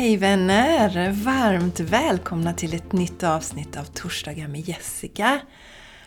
Hej 0.00 0.16
vänner! 0.16 1.10
Varmt 1.12 1.80
välkomna 1.80 2.52
till 2.52 2.74
ett 2.74 2.92
nytt 2.92 3.22
avsnitt 3.22 3.76
av 3.76 3.84
Torsdagar 3.84 4.48
med 4.48 4.68
Jessica. 4.68 5.40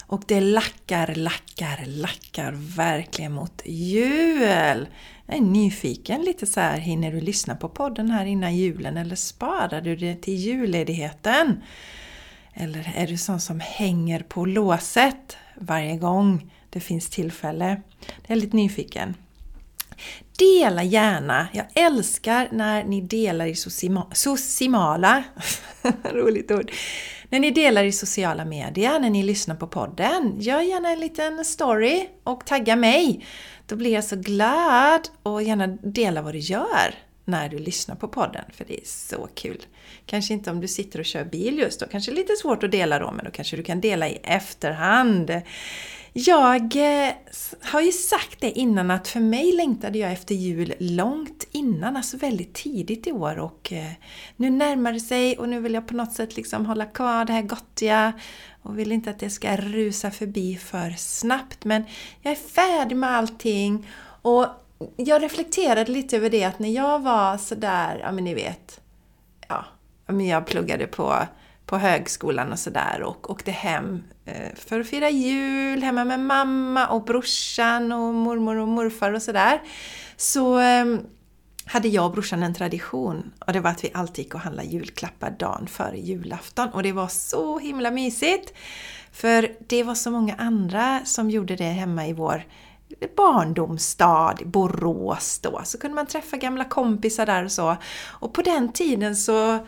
Och 0.07 0.23
det 0.27 0.41
lackar, 0.41 1.15
lackar, 1.15 1.85
lackar 1.85 2.51
verkligen 2.75 3.31
mot 3.31 3.61
jul! 3.65 4.87
Jag 5.25 5.37
är 5.37 5.41
nyfiken 5.41 6.21
lite 6.21 6.45
så 6.45 6.59
här, 6.59 6.77
hinner 6.77 7.11
du 7.11 7.21
lyssna 7.21 7.55
på 7.55 7.69
podden 7.69 8.11
här 8.11 8.25
innan 8.25 8.55
julen 8.55 8.97
eller 8.97 9.15
sparar 9.15 9.81
du 9.81 9.95
det 9.95 10.15
till 10.15 10.35
julledigheten? 10.35 11.63
Eller 12.53 12.93
är 12.95 13.07
du 13.07 13.17
sån 13.17 13.39
som 13.39 13.59
hänger 13.59 14.19
på 14.19 14.45
låset 14.45 15.37
varje 15.55 15.97
gång 15.97 16.51
det 16.69 16.79
finns 16.79 17.09
tillfälle? 17.09 17.81
Jag 18.27 18.37
är 18.37 18.41
lite 18.41 18.55
nyfiken. 18.55 19.15
Dela 20.37 20.83
gärna! 20.83 21.47
Jag 21.53 21.65
älskar 21.75 22.47
när 22.51 22.83
ni 22.83 23.01
delar 23.01 23.45
i 23.45 23.55
sociala... 23.55 25.23
roligt 26.11 26.51
ord! 26.51 26.71
När 27.29 27.39
ni 27.39 27.51
delar 27.51 27.83
i 27.83 27.91
sociala 27.91 28.45
medier, 28.45 28.99
när 28.99 29.09
ni 29.09 29.23
lyssnar 29.23 29.55
på 29.55 29.67
podden. 29.67 30.35
Gör 30.39 30.61
gärna 30.61 30.89
en 30.89 30.99
liten 30.99 31.45
story 31.45 32.09
och 32.23 32.45
tagga 32.45 32.75
mig. 32.75 33.25
Då 33.67 33.75
blir 33.75 33.93
jag 33.93 34.03
så 34.03 34.15
glad 34.15 35.01
och 35.23 35.43
gärna 35.43 35.67
dela 35.67 36.21
vad 36.21 36.33
du 36.33 36.39
gör 36.39 36.95
när 37.25 37.49
du 37.49 37.59
lyssnar 37.59 37.95
på 37.95 38.07
podden, 38.07 38.43
för 38.53 38.65
det 38.65 38.73
är 38.73 38.85
så 38.85 39.27
kul. 39.35 39.61
Kanske 40.05 40.33
inte 40.33 40.51
om 40.51 40.61
du 40.61 40.67
sitter 40.67 40.99
och 40.99 41.05
kör 41.05 41.23
bil 41.23 41.59
just 41.59 41.79
då, 41.79 41.85
kanske 41.91 42.11
lite 42.11 42.35
svårt 42.35 42.63
att 42.63 42.71
dela 42.71 42.99
då, 42.99 43.11
men 43.11 43.25
då 43.25 43.31
kanske 43.31 43.57
du 43.57 43.63
kan 43.63 43.81
dela 43.81 44.09
i 44.09 44.19
efterhand. 44.23 45.41
Jag 46.15 46.75
eh, 46.75 47.13
har 47.61 47.81
ju 47.81 47.91
sagt 47.91 48.41
det 48.41 48.51
innan 48.51 48.91
att 48.91 49.07
för 49.07 49.19
mig 49.19 49.51
längtade 49.51 49.97
jag 49.99 50.11
efter 50.11 50.35
jul 50.35 50.73
långt 50.79 51.47
innan, 51.51 51.97
alltså 51.97 52.17
väldigt 52.17 52.53
tidigt 52.53 53.07
i 53.07 53.11
år 53.11 53.39
och 53.39 53.73
eh, 53.73 53.91
nu 54.35 54.49
närmar 54.49 54.93
det 54.93 54.99
sig 54.99 55.37
och 55.37 55.49
nu 55.49 55.59
vill 55.59 55.73
jag 55.73 55.87
på 55.87 55.95
något 55.95 56.13
sätt 56.13 56.37
liksom 56.37 56.65
hålla 56.65 56.85
kvar 56.85 57.25
det 57.25 57.33
här 57.33 57.41
gottiga 57.41 58.13
och 58.61 58.79
vill 58.79 58.91
inte 58.91 59.09
att 59.09 59.19
det 59.19 59.29
ska 59.29 59.57
rusa 59.57 60.11
förbi 60.11 60.57
för 60.57 60.91
snabbt 60.97 61.65
men 61.65 61.83
jag 62.21 62.31
är 62.31 62.35
färdig 62.35 62.97
med 62.97 63.09
allting 63.09 63.87
och 64.21 64.47
jag 64.97 65.23
reflekterade 65.23 65.91
lite 65.91 66.17
över 66.17 66.29
det 66.29 66.43
att 66.43 66.59
när 66.59 66.69
jag 66.69 66.99
var 66.99 67.37
sådär, 67.37 67.99
ja 68.03 68.11
men 68.11 68.23
ni 68.23 68.33
vet, 68.33 68.81
ja, 69.47 69.65
men 70.07 70.27
jag 70.27 70.45
pluggade 70.45 70.87
på 70.87 71.13
på 71.73 71.77
högskolan 71.77 72.51
och 72.51 72.59
sådär 72.59 73.01
och 73.01 73.29
åkte 73.29 73.51
hem 73.51 74.03
eh, 74.25 74.55
för 74.55 74.79
att 74.79 74.87
fira 74.87 75.09
jul 75.09 75.83
hemma 75.83 76.03
med 76.03 76.19
mamma 76.19 76.87
och 76.87 77.03
brorsan 77.03 77.91
och 77.91 78.13
mormor 78.13 78.55
och 78.55 78.67
morfar 78.67 79.13
och 79.13 79.21
sådär. 79.21 79.61
Så 80.17 80.57
ehm, 80.57 80.99
hade 81.65 81.87
jag 81.87 82.05
och 82.05 82.11
brorsan 82.11 82.43
en 82.43 82.53
tradition 82.53 83.31
och 83.47 83.53
det 83.53 83.59
var 83.59 83.69
att 83.69 83.83
vi 83.83 83.91
alltid 83.93 84.25
gick 84.25 84.35
och 84.35 84.39
handlade 84.39 84.67
julklappar 84.67 85.31
dagen 85.39 85.67
före 85.67 85.97
julafton 85.97 86.69
och 86.69 86.83
det 86.83 86.91
var 86.91 87.07
så 87.07 87.59
himla 87.59 87.91
mysigt! 87.91 88.53
För 89.11 89.55
det 89.67 89.83
var 89.83 89.95
så 89.95 90.11
många 90.11 90.35
andra 90.35 91.01
som 91.05 91.29
gjorde 91.29 91.55
det 91.55 91.63
hemma 91.63 92.07
i 92.07 92.13
vår 92.13 92.43
barndomsstad, 93.17 94.37
Borås 94.45 95.39
då. 95.39 95.61
Så 95.63 95.77
kunde 95.77 95.95
man 95.95 96.07
träffa 96.07 96.37
gamla 96.37 96.63
kompisar 96.63 97.25
där 97.25 97.43
och 97.43 97.51
så. 97.51 97.77
Och 98.05 98.33
på 98.33 98.41
den 98.41 98.73
tiden 98.73 99.15
så 99.15 99.59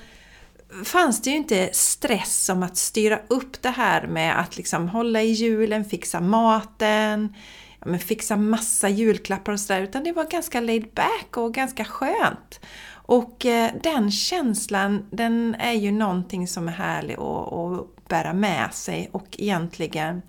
fanns 0.84 1.22
det 1.22 1.30
ju 1.30 1.36
inte 1.36 1.70
stress 1.74 2.50
om 2.50 2.64
att 2.64 2.78
styra 2.78 3.20
upp 3.28 3.62
det 3.62 3.70
här 3.70 4.08
med 4.08 4.40
att 4.40 4.58
liksom 4.58 4.90
hålla 4.90 5.22
i 5.22 5.32
julen, 5.32 5.86
fixa 5.86 6.20
maten, 6.20 7.36
ja, 7.80 7.86
men 7.86 8.00
fixa 8.00 8.36
massa 8.36 8.90
julklappar 8.90 9.52
och 9.54 9.60
sådär, 9.60 9.82
utan 9.82 10.04
det 10.04 10.12
var 10.12 10.24
ganska 10.24 10.60
laid 10.62 10.88
back 10.94 11.38
och 11.38 11.54
ganska 11.54 11.86
skönt. 11.86 12.60
Och 13.08 13.46
eh, 13.46 13.72
den 13.84 14.12
känslan, 14.12 15.06
den 15.12 15.56
är 15.60 15.74
ju 15.74 15.92
någonting 15.92 16.48
som 16.48 16.68
är 16.68 16.72
härlig 16.72 17.14
att, 17.14 17.54
att 17.54 18.08
bära 18.08 18.34
med 18.34 18.74
sig 18.74 19.10
och 19.12 19.28
egentligen 19.38 20.22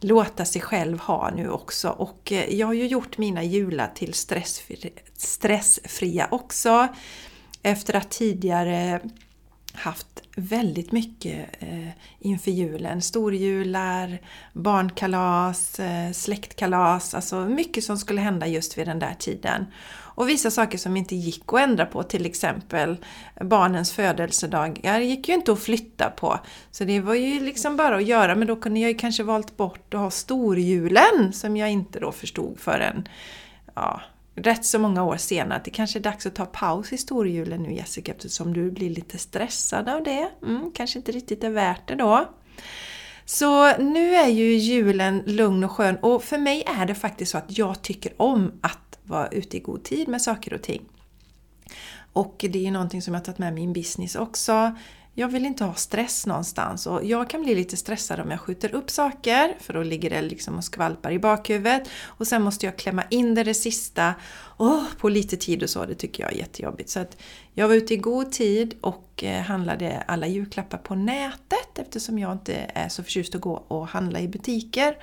låta 0.00 0.44
sig 0.44 0.62
själv 0.62 0.98
ha 0.98 1.30
nu 1.30 1.50
också. 1.50 1.88
Och 1.88 2.32
eh, 2.32 2.54
jag 2.54 2.66
har 2.66 2.74
ju 2.74 2.86
gjort 2.86 3.18
mina 3.18 3.42
jular 3.42 3.90
till 3.94 4.14
stressfria 5.16 6.28
också. 6.30 6.88
Efter 7.62 7.96
att 7.96 8.10
tidigare 8.10 9.00
haft 9.74 10.22
väldigt 10.36 10.92
mycket 10.92 11.48
eh, 11.58 11.88
inför 12.18 12.50
julen. 12.50 13.02
Storjular, 13.02 14.18
barnkalas, 14.52 15.80
eh, 15.80 16.12
släktkalas, 16.12 17.14
alltså 17.14 17.40
mycket 17.40 17.84
som 17.84 17.98
skulle 17.98 18.20
hända 18.20 18.46
just 18.46 18.78
vid 18.78 18.86
den 18.86 18.98
där 18.98 19.14
tiden. 19.18 19.66
Och 20.20 20.28
vissa 20.28 20.50
saker 20.50 20.78
som 20.78 20.96
inte 20.96 21.16
gick 21.16 21.42
att 21.46 21.60
ändra 21.60 21.86
på, 21.86 22.02
till 22.02 22.26
exempel 22.26 22.96
barnens 23.40 23.92
födelsedagar 23.92 25.00
gick 25.00 25.28
ju 25.28 25.34
inte 25.34 25.52
att 25.52 25.60
flytta 25.60 26.10
på. 26.10 26.40
Så 26.70 26.84
det 26.84 27.00
var 27.00 27.14
ju 27.14 27.40
liksom 27.40 27.76
bara 27.76 27.96
att 27.96 28.06
göra, 28.06 28.34
men 28.34 28.48
då 28.48 28.56
kunde 28.56 28.80
jag 28.80 28.90
ju 28.90 28.98
kanske 28.98 29.22
valt 29.22 29.56
bort 29.56 29.94
att 29.94 30.00
ha 30.00 30.10
storjulen 30.10 31.32
som 31.32 31.56
jag 31.56 31.70
inte 31.70 32.00
då 32.00 32.12
förstod 32.12 32.60
förrän 32.60 33.08
ja, 33.74 34.00
rätt 34.42 34.64
så 34.64 34.78
många 34.78 35.04
år 35.04 35.16
senare 35.16 35.58
att 35.58 35.64
det 35.64 35.70
kanske 35.70 35.98
är 35.98 36.02
dags 36.02 36.26
att 36.26 36.34
ta 36.34 36.46
paus 36.46 36.92
i 36.92 36.98
storjulen 36.98 37.62
nu 37.62 37.74
Jessica 37.74 38.12
eftersom 38.12 38.52
du 38.52 38.70
blir 38.70 38.90
lite 38.90 39.18
stressad 39.18 39.88
av 39.88 40.04
det. 40.04 40.30
Mm, 40.42 40.70
kanske 40.74 40.98
inte 40.98 41.12
riktigt 41.12 41.44
är 41.44 41.50
värt 41.50 41.88
det 41.88 41.94
då. 41.94 42.28
Så 43.24 43.76
nu 43.76 44.14
är 44.14 44.28
ju 44.28 44.54
julen 44.54 45.22
lugn 45.26 45.64
och 45.64 45.70
skön 45.70 45.96
och 45.96 46.24
för 46.24 46.38
mig 46.38 46.64
är 46.80 46.86
det 46.86 46.94
faktiskt 46.94 47.32
så 47.32 47.38
att 47.38 47.58
jag 47.58 47.82
tycker 47.82 48.12
om 48.16 48.52
att 48.60 48.98
vara 49.02 49.28
ute 49.28 49.56
i 49.56 49.60
god 49.60 49.84
tid 49.84 50.08
med 50.08 50.22
saker 50.22 50.54
och 50.54 50.62
ting. 50.62 50.82
Och 52.12 52.36
det 52.38 52.58
är 52.58 52.62
ju 52.62 52.70
någonting 52.70 53.02
som 53.02 53.14
jag 53.14 53.24
tagit 53.24 53.38
med 53.38 53.54
min 53.54 53.72
business 53.72 54.14
också 54.14 54.76
jag 55.14 55.28
vill 55.28 55.46
inte 55.46 55.64
ha 55.64 55.74
stress 55.74 56.26
någonstans 56.26 56.86
och 56.86 57.04
jag 57.04 57.30
kan 57.30 57.42
bli 57.42 57.54
lite 57.54 57.76
stressad 57.76 58.20
om 58.20 58.30
jag 58.30 58.40
skjuter 58.40 58.74
upp 58.74 58.90
saker 58.90 59.56
för 59.60 59.72
då 59.74 59.82
ligger 59.82 60.10
det 60.10 60.22
liksom 60.22 60.56
och 60.56 60.64
skvalpar 60.64 61.10
i 61.10 61.18
bakhuvudet. 61.18 61.88
Och 62.04 62.26
sen 62.26 62.42
måste 62.42 62.66
jag 62.66 62.76
klämma 62.76 63.02
in 63.10 63.34
det, 63.34 63.44
det 63.44 63.54
sista. 63.54 64.14
Oh, 64.58 64.84
på 64.98 65.08
lite 65.08 65.36
tid 65.36 65.62
och 65.62 65.70
så, 65.70 65.86
det 65.86 65.94
tycker 65.94 66.22
jag 66.22 66.32
är 66.32 66.36
jättejobbigt. 66.36 66.90
Så 66.90 67.00
att 67.00 67.16
jag 67.54 67.68
var 67.68 67.74
ute 67.74 67.94
i 67.94 67.96
god 67.96 68.32
tid 68.32 68.74
och 68.80 69.24
eh, 69.24 69.42
handlade 69.42 70.04
alla 70.06 70.26
julklappar 70.26 70.78
på 70.78 70.94
nätet 70.94 71.78
eftersom 71.78 72.18
jag 72.18 72.32
inte 72.32 72.54
är 72.74 72.88
så 72.88 73.02
förtjust 73.02 73.34
att 73.34 73.40
gå 73.40 73.52
och 73.68 73.88
handla 73.88 74.20
i 74.20 74.28
butiker 74.28 74.96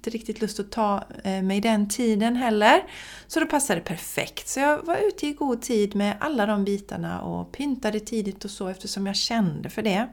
inte 0.00 0.10
riktigt 0.10 0.40
lust 0.40 0.60
att 0.60 0.70
ta 0.70 1.04
eh, 1.24 1.42
mig 1.42 1.60
den 1.60 1.88
tiden 1.88 2.36
heller. 2.36 2.82
Så 3.26 3.40
då 3.40 3.46
passade 3.46 3.80
det 3.80 3.84
perfekt. 3.84 4.48
Så 4.48 4.60
jag 4.60 4.86
var 4.86 4.96
ute 4.96 5.26
i 5.26 5.32
god 5.32 5.62
tid 5.62 5.94
med 5.94 6.16
alla 6.20 6.46
de 6.46 6.64
bitarna 6.64 7.20
och 7.20 7.52
pyntade 7.52 8.00
tidigt 8.00 8.44
och 8.44 8.50
så 8.50 8.68
eftersom 8.68 9.06
jag 9.06 9.16
kände 9.16 9.70
för 9.70 9.82
det. 9.82 10.08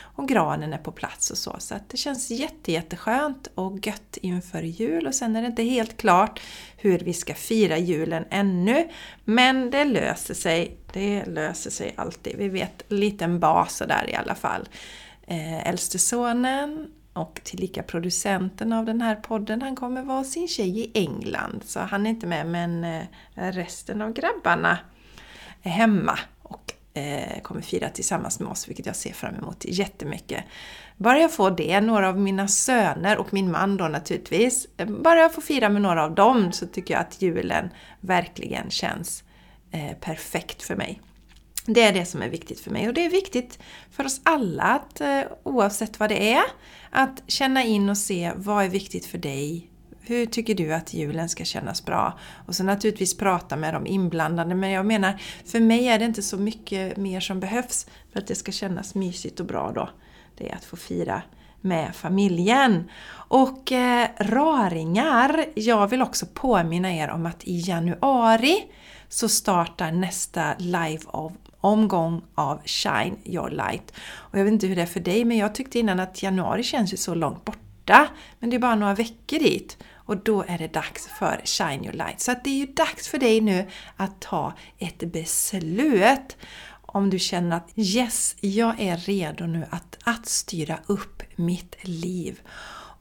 Och 0.00 0.28
granen 0.28 0.72
är 0.72 0.78
på 0.78 0.92
plats 0.92 1.30
och 1.30 1.38
så. 1.38 1.56
Så 1.58 1.74
att 1.74 1.88
det 1.88 1.96
känns 1.96 2.30
jätte, 2.30 2.72
jätteskönt 2.72 3.48
och 3.54 3.86
gött 3.86 4.18
inför 4.22 4.62
jul. 4.62 5.06
Och 5.06 5.14
sen 5.14 5.36
är 5.36 5.42
det 5.42 5.46
inte 5.46 5.62
helt 5.62 5.96
klart 5.96 6.40
hur 6.76 6.98
vi 6.98 7.12
ska 7.12 7.34
fira 7.34 7.78
julen 7.78 8.24
ännu. 8.30 8.88
Men 9.24 9.70
det 9.70 9.84
löser 9.84 10.34
sig. 10.34 10.76
Det 10.92 11.24
löser 11.26 11.70
sig 11.70 11.94
alltid. 11.96 12.36
Vi 12.36 12.48
vet 12.48 12.90
en 12.90 13.00
liten 13.00 13.40
bas 13.40 13.82
där 13.88 14.10
i 14.10 14.14
alla 14.14 14.34
fall. 14.34 14.68
Eh, 15.26 15.68
äldste 15.68 15.98
sonen 15.98 16.90
och 17.12 17.40
tillika 17.44 17.82
producenten 17.82 18.72
av 18.72 18.84
den 18.84 19.00
här 19.00 19.14
podden, 19.16 19.62
han 19.62 19.76
kommer 19.76 20.02
vara 20.02 20.24
sin 20.24 20.48
tjej 20.48 20.80
i 20.80 20.90
England. 20.94 21.60
Så 21.64 21.80
han 21.80 22.06
är 22.06 22.10
inte 22.10 22.26
med, 22.26 22.46
men 22.46 22.84
eh, 22.84 23.02
resten 23.34 24.02
av 24.02 24.12
grabbarna 24.12 24.78
är 25.62 25.70
hemma 25.70 26.18
och 26.42 26.72
eh, 26.94 27.40
kommer 27.42 27.60
fira 27.60 27.88
tillsammans 27.88 28.40
med 28.40 28.50
oss, 28.50 28.68
vilket 28.68 28.86
jag 28.86 28.96
ser 28.96 29.12
fram 29.12 29.34
emot 29.34 29.64
jättemycket. 29.64 30.44
Bara 30.96 31.18
jag 31.18 31.32
får 31.32 31.50
det, 31.50 31.80
några 31.80 32.08
av 32.08 32.18
mina 32.18 32.48
söner 32.48 33.18
och 33.18 33.32
min 33.32 33.50
man 33.50 33.76
då 33.76 33.88
naturligtvis, 33.88 34.66
eh, 34.76 34.86
bara 34.86 35.20
jag 35.20 35.34
får 35.34 35.42
fira 35.42 35.68
med 35.68 35.82
några 35.82 36.04
av 36.04 36.14
dem 36.14 36.52
så 36.52 36.66
tycker 36.66 36.94
jag 36.94 37.00
att 37.00 37.22
julen 37.22 37.70
verkligen 38.00 38.70
känns 38.70 39.24
perfekt 40.00 40.62
för 40.62 40.76
mig. 40.76 41.00
Det 41.72 41.82
är 41.82 41.92
det 41.92 42.04
som 42.04 42.22
är 42.22 42.28
viktigt 42.28 42.60
för 42.60 42.70
mig 42.70 42.88
och 42.88 42.94
det 42.94 43.04
är 43.04 43.10
viktigt 43.10 43.58
för 43.90 44.04
oss 44.04 44.20
alla 44.22 44.62
att 44.62 45.00
eh, 45.00 45.22
oavsett 45.42 46.00
vad 46.00 46.08
det 46.08 46.32
är 46.32 46.42
att 46.90 47.22
känna 47.26 47.64
in 47.64 47.88
och 47.88 47.98
se 47.98 48.32
vad 48.36 48.64
är 48.64 48.68
viktigt 48.68 49.06
för 49.06 49.18
dig? 49.18 49.70
Hur 50.00 50.26
tycker 50.26 50.54
du 50.54 50.74
att 50.74 50.94
julen 50.94 51.28
ska 51.28 51.44
kännas 51.44 51.84
bra? 51.84 52.18
Och 52.46 52.54
så 52.54 52.64
naturligtvis 52.64 53.16
prata 53.16 53.56
med 53.56 53.74
de 53.74 53.86
inblandade. 53.86 54.54
Men 54.54 54.70
jag 54.70 54.86
menar, 54.86 55.20
för 55.44 55.60
mig 55.60 55.88
är 55.88 55.98
det 55.98 56.04
inte 56.04 56.22
så 56.22 56.36
mycket 56.36 56.96
mer 56.96 57.20
som 57.20 57.40
behövs 57.40 57.86
för 58.12 58.18
att 58.18 58.26
det 58.26 58.34
ska 58.34 58.52
kännas 58.52 58.94
mysigt 58.94 59.40
och 59.40 59.46
bra 59.46 59.72
då. 59.74 59.90
Det 60.38 60.50
är 60.50 60.54
att 60.54 60.64
få 60.64 60.76
fira 60.76 61.22
med 61.60 61.96
familjen. 61.96 62.90
Och 63.12 63.72
eh, 63.72 64.08
raringar, 64.18 65.44
jag 65.54 65.88
vill 65.88 66.02
också 66.02 66.26
påminna 66.34 66.94
er 66.94 67.10
om 67.10 67.26
att 67.26 67.44
i 67.44 67.60
januari 67.60 68.64
så 69.08 69.28
startar 69.28 69.92
nästa 69.92 70.54
Live-Of 70.58 71.32
omgång 71.60 72.22
av 72.34 72.60
Shine 72.64 73.16
Your 73.24 73.50
Light. 73.50 73.92
Och 74.16 74.38
jag 74.38 74.44
vet 74.44 74.52
inte 74.52 74.66
hur 74.66 74.76
det 74.76 74.82
är 74.82 74.86
för 74.86 75.00
dig, 75.00 75.24
men 75.24 75.36
jag 75.36 75.54
tyckte 75.54 75.78
innan 75.78 76.00
att 76.00 76.22
januari 76.22 76.62
känns 76.62 76.92
ju 76.92 76.96
så 76.96 77.14
långt 77.14 77.44
borta. 77.44 78.08
Men 78.38 78.50
det 78.50 78.56
är 78.56 78.60
bara 78.60 78.74
några 78.74 78.94
veckor 78.94 79.38
dit. 79.38 79.78
Och 79.94 80.16
då 80.16 80.44
är 80.48 80.58
det 80.58 80.72
dags 80.72 81.08
för 81.18 81.40
Shine 81.44 81.84
Your 81.84 81.92
Light. 81.92 82.20
Så 82.20 82.32
att 82.32 82.44
det 82.44 82.50
är 82.50 82.58
ju 82.58 82.66
dags 82.66 83.08
för 83.08 83.18
dig 83.18 83.40
nu 83.40 83.66
att 83.96 84.20
ta 84.20 84.52
ett 84.78 85.12
beslut. 85.12 86.36
om 86.92 87.10
du 87.10 87.18
känner 87.18 87.56
att 87.56 87.68
yes, 87.76 88.36
jag 88.40 88.80
är 88.80 88.96
redo 88.96 89.46
nu 89.46 89.66
att, 89.70 89.98
att 90.04 90.26
styra 90.26 90.78
upp 90.86 91.22
mitt 91.36 91.76
liv. 91.80 92.40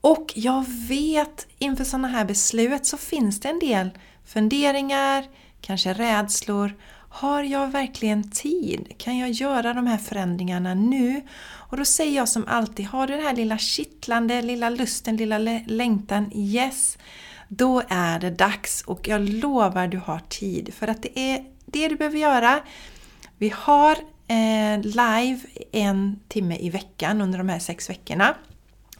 Och 0.02 0.34
jag 0.36 0.66
vet 0.88 1.48
inför 1.58 1.84
sådana 1.84 2.08
här 2.08 2.26
beslut 2.26 2.86
så 2.86 2.98
finns 2.98 3.40
det 3.40 3.50
en 3.50 3.60
del 3.60 3.90
funderingar, 4.26 5.26
kanske 5.62 5.94
rädslor. 5.94 6.74
Har 7.10 7.44
jag 7.44 7.68
verkligen 7.68 8.32
tid? 8.32 8.94
Kan 8.98 9.18
jag 9.18 9.30
göra 9.30 9.74
de 9.74 9.88
här 9.88 9.98
förändringarna 9.98 10.74
nu? 10.74 11.22
Och 11.42 11.78
då 11.78 11.86
säger 11.86 12.16
jag 12.16 12.30
som 12.30 12.46
alltid, 12.48 12.86
har 12.86 13.08
du 13.08 13.14
den 13.14 13.24
här 13.24 13.36
lilla 13.36 13.58
kittlande, 13.58 14.42
lilla 14.42 14.70
lusten, 14.70 15.18
lilla 15.18 15.38
längtan? 15.66 16.32
Yes! 16.36 16.98
Då 17.48 17.82
är 17.90 18.20
det 18.20 18.30
dags 18.30 18.82
och 18.82 19.08
jag 19.08 19.30
lovar 19.30 19.88
du 19.88 19.98
har 19.98 20.20
tid. 20.20 20.74
För 20.74 20.88
att 20.88 21.02
det 21.02 21.20
är 21.20 21.44
det 21.66 21.88
du 21.88 21.96
behöver 21.96 22.18
göra. 22.18 22.60
Vi 23.38 23.54
har 23.56 23.92
eh, 24.28 24.82
live 24.82 25.40
en 25.72 26.20
timme 26.28 26.58
i 26.58 26.70
veckan 26.70 27.22
under 27.22 27.38
de 27.38 27.50
här 27.50 27.60
sex 27.60 27.90
veckorna. 27.90 28.36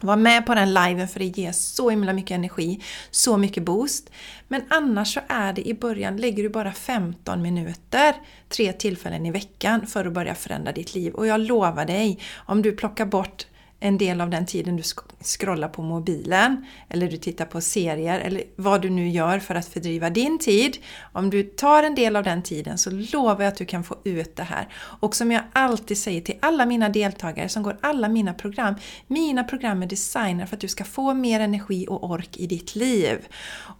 Var 0.00 0.16
med 0.16 0.46
på 0.46 0.54
den 0.54 0.74
liven 0.74 1.08
för 1.08 1.18
det 1.18 1.38
ger 1.38 1.52
så 1.52 1.90
himla 1.90 2.12
mycket 2.12 2.34
energi, 2.34 2.80
så 3.10 3.36
mycket 3.36 3.62
boost. 3.62 4.10
Men 4.48 4.62
annars 4.68 5.14
så 5.14 5.20
är 5.28 5.52
det 5.52 5.68
i 5.68 5.74
början, 5.74 6.16
lägger 6.16 6.42
du 6.42 6.48
bara 6.48 6.72
15 6.72 7.42
minuter, 7.42 8.14
tre 8.48 8.72
tillfällen 8.72 9.26
i 9.26 9.30
veckan 9.30 9.86
för 9.86 10.04
att 10.04 10.12
börja 10.12 10.34
förändra 10.34 10.72
ditt 10.72 10.94
liv. 10.94 11.14
Och 11.14 11.26
jag 11.26 11.40
lovar 11.40 11.84
dig, 11.84 12.20
om 12.36 12.62
du 12.62 12.72
plockar 12.72 13.06
bort 13.06 13.46
en 13.80 13.98
del 13.98 14.20
av 14.20 14.30
den 14.30 14.46
tiden 14.46 14.76
du 14.76 14.82
scrollar 15.20 15.68
på 15.68 15.82
mobilen 15.82 16.66
eller 16.88 17.10
du 17.10 17.16
tittar 17.16 17.44
på 17.44 17.60
serier 17.60 18.20
eller 18.20 18.42
vad 18.56 18.82
du 18.82 18.90
nu 18.90 19.08
gör 19.08 19.38
för 19.38 19.54
att 19.54 19.66
fördriva 19.66 20.10
din 20.10 20.38
tid. 20.38 20.76
Om 21.12 21.30
du 21.30 21.42
tar 21.42 21.82
en 21.82 21.94
del 21.94 22.16
av 22.16 22.24
den 22.24 22.42
tiden 22.42 22.78
så 22.78 22.90
lovar 22.90 23.44
jag 23.44 23.48
att 23.48 23.58
du 23.58 23.64
kan 23.64 23.84
få 23.84 23.96
ut 24.04 24.36
det 24.36 24.42
här. 24.42 24.68
Och 24.74 25.16
som 25.16 25.32
jag 25.32 25.42
alltid 25.52 25.98
säger 25.98 26.20
till 26.20 26.38
alla 26.40 26.66
mina 26.66 26.88
deltagare 26.88 27.48
som 27.48 27.62
går 27.62 27.76
alla 27.80 28.08
mina 28.08 28.34
program. 28.34 28.74
Mina 29.06 29.44
program 29.44 29.82
är 29.82 29.86
designade 29.86 30.46
för 30.46 30.56
att 30.56 30.60
du 30.60 30.68
ska 30.68 30.84
få 30.84 31.14
mer 31.14 31.40
energi 31.40 31.86
och 31.88 32.10
ork 32.10 32.36
i 32.36 32.46
ditt 32.46 32.76
liv. 32.76 33.18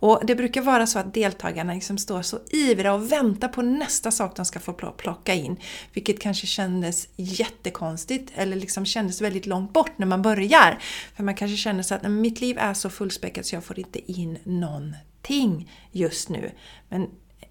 Och 0.00 0.20
det 0.26 0.34
brukar 0.34 0.62
vara 0.62 0.86
så 0.86 0.98
att 0.98 1.14
deltagarna 1.14 1.74
liksom 1.74 1.98
står 1.98 2.22
så 2.22 2.38
ivriga 2.50 2.94
och 2.94 3.12
väntar 3.12 3.48
på 3.48 3.62
nästa 3.62 4.10
sak 4.10 4.36
de 4.36 4.44
ska 4.44 4.60
få 4.60 4.72
plocka 4.72 5.34
in. 5.34 5.56
Vilket 5.92 6.20
kanske 6.20 6.46
kändes 6.46 7.08
jättekonstigt 7.16 8.32
eller 8.34 8.56
liksom 8.56 8.86
kändes 8.86 9.20
väldigt 9.20 9.46
långt 9.46 9.72
bort 9.72 9.89
när 9.96 10.06
man 10.06 10.22
börjar. 10.22 10.78
För 11.16 11.22
man 11.22 11.34
kanske 11.34 11.56
känner 11.56 11.82
så 11.82 11.94
att 11.94 12.10
mitt 12.10 12.40
liv 12.40 12.58
är 12.58 12.74
så 12.74 12.90
fullspäckat 12.90 13.46
så 13.46 13.56
jag 13.56 13.64
får 13.64 13.78
inte 13.78 14.12
in 14.12 14.38
någonting 14.44 15.70
just 15.92 16.28
nu. 16.28 16.50
Men 16.88 17.08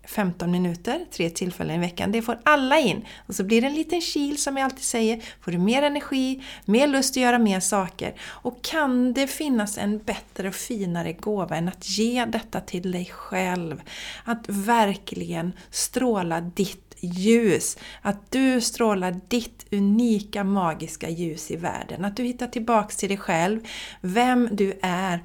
15 0.10 0.52
minuter, 0.52 1.06
tre 1.12 1.30
tillfällen 1.30 1.76
i 1.76 1.80
veckan, 1.80 2.12
det 2.12 2.22
får 2.22 2.40
alla 2.44 2.80
in. 2.80 3.06
Och 3.28 3.36
så 3.36 3.44
blir 3.44 3.62
det 3.62 3.68
en 3.68 3.74
liten 3.74 4.02
kil 4.02 4.38
som 4.38 4.58
jag 4.58 4.66
alltid 4.66 4.84
säger, 4.84 5.24
får 5.42 5.52
du 5.52 5.58
mer 5.58 5.82
energi, 5.82 6.44
mer 6.66 6.88
lust 6.88 7.12
att 7.12 7.24
göra 7.24 7.40
mer 7.40 7.60
saker. 7.60 8.14
Och 8.22 8.62
kan 8.62 9.14
det 9.14 9.28
finnas 9.28 9.78
en 9.78 9.98
bättre 9.98 10.48
och 10.48 10.56
finare 10.56 11.14
gåva 11.14 11.56
än 11.56 11.68
att 11.68 11.90
ge 11.90 12.26
detta 12.26 12.62
till 12.62 12.92
dig 12.92 13.06
själv? 13.06 13.82
Att 14.24 14.46
verkligen 14.48 15.54
stråla 15.72 16.42
ditt 16.42 16.89
ljus. 17.01 17.78
Att 18.01 18.31
du 18.31 18.62
strålar 18.62 19.22
ditt 19.28 19.66
unika 19.72 20.44
magiska 20.44 21.10
ljus 21.10 21.51
i 21.51 21.56
världen. 21.56 22.06
Att 22.06 22.18
du 22.18 22.24
hittar 22.24 22.48
tillbaks 22.48 22.98
till 22.98 23.10
dig 23.10 23.18
själv, 23.18 23.60
vem 24.01 24.50
du 24.51 24.80
är 24.81 25.24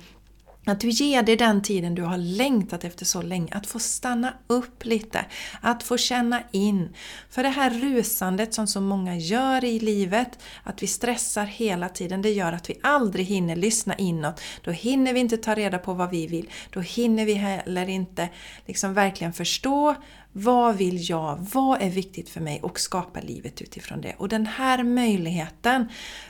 att 0.67 0.81
du 0.81 0.89
ger 0.89 1.23
dig 1.23 1.37
den 1.37 1.63
tiden 1.63 1.95
du 1.95 2.03
har 2.03 2.17
längtat 2.17 2.85
efter 2.85 3.05
så 3.05 3.23
länge, 3.23 3.55
att 3.55 3.67
få 3.67 3.79
stanna 3.79 4.35
upp 4.47 4.85
lite, 4.85 5.25
att 5.61 5.83
få 5.83 5.97
känna 5.97 6.43
in. 6.51 6.95
För 7.31 7.43
det 7.43 7.49
här 7.49 7.71
rusandet 7.71 8.55
som 8.55 8.67
så 8.67 8.81
många 8.81 9.17
gör 9.17 9.65
i 9.65 9.79
livet, 9.81 10.39
att 10.63 10.83
vi 10.83 10.87
stressar 10.87 11.45
hela 11.45 11.89
tiden, 11.89 12.23
det 12.23 12.31
gör 12.31 12.53
att 12.53 12.71
vi 12.71 12.79
aldrig 12.83 13.27
hinner 13.27 13.57
lyssna 13.57 13.95
inåt. 13.95 14.41
Då 14.63 14.71
hinner 14.71 15.13
vi 15.13 15.21
inte 15.21 15.37
ta 15.37 15.55
reda 15.55 15.79
på 15.79 15.95
vad 15.95 16.11
vi 16.11 16.27
vill, 16.27 16.51
då 16.71 16.81
hinner 16.81 17.25
vi 17.25 17.35
heller 17.35 17.89
inte 17.89 18.29
liksom 18.67 18.95
verkligen 18.95 19.33
förstå 19.33 19.95
vad 20.37 20.77
vill 20.77 21.11
jag? 21.11 21.47
Vad 21.53 21.83
är 21.83 21.91
viktigt 21.91 22.29
för 22.29 22.41
mig? 22.41 22.61
Och 22.63 22.81
skapa 22.81 23.21
livet 23.21 23.63
utifrån 23.63 24.01
det. 24.01 24.15
Och 24.19 24.29
den 24.29 24.47
här 24.47 24.83
möjligheten 24.83 25.89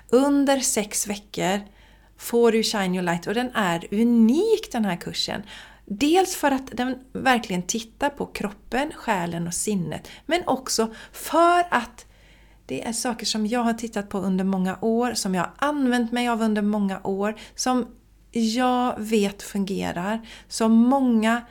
under 0.09 0.61
sex 0.61 1.07
veckor 1.07 1.61
får 2.16 2.52
du 2.52 2.62
Shine 2.62 2.94
Your 2.94 3.02
Light 3.02 3.26
och 3.26 3.34
den 3.34 3.50
är 3.55 3.87
unik 3.90 4.72
den 4.72 4.84
här 4.84 4.96
kursen. 4.96 5.43
Dels 5.87 6.37
för 6.37 6.50
att 6.50 6.66
den 6.72 6.99
verkligen 7.12 7.62
tittar 7.62 8.11
på 8.11 8.26
kroppen, 8.26 8.93
själen 8.94 9.46
och 9.46 9.55
sinnet. 9.55 10.08
Men 10.26 10.43
också 10.46 10.94
för 11.12 11.66
att 11.70 12.06
det 12.66 12.87
är 12.87 12.93
saker 12.93 13.26
som 13.26 13.46
jag 13.46 13.61
har 13.61 13.75
tittat 13.75 14.08
på 14.08 14.19
under 14.19 14.44
många 14.44 14.78
år, 14.81 15.14
som 15.14 15.34
jag 15.34 15.43
har 15.43 15.52
använt 15.56 16.12
mig 16.12 16.28
av 16.28 16.43
under 16.43 16.62
många 16.62 17.00
år, 17.05 17.34
som 17.55 17.87
jag 18.31 19.00
vet 19.00 19.43
fungerar, 19.43 20.26
som 20.49 20.72
många 20.72 21.43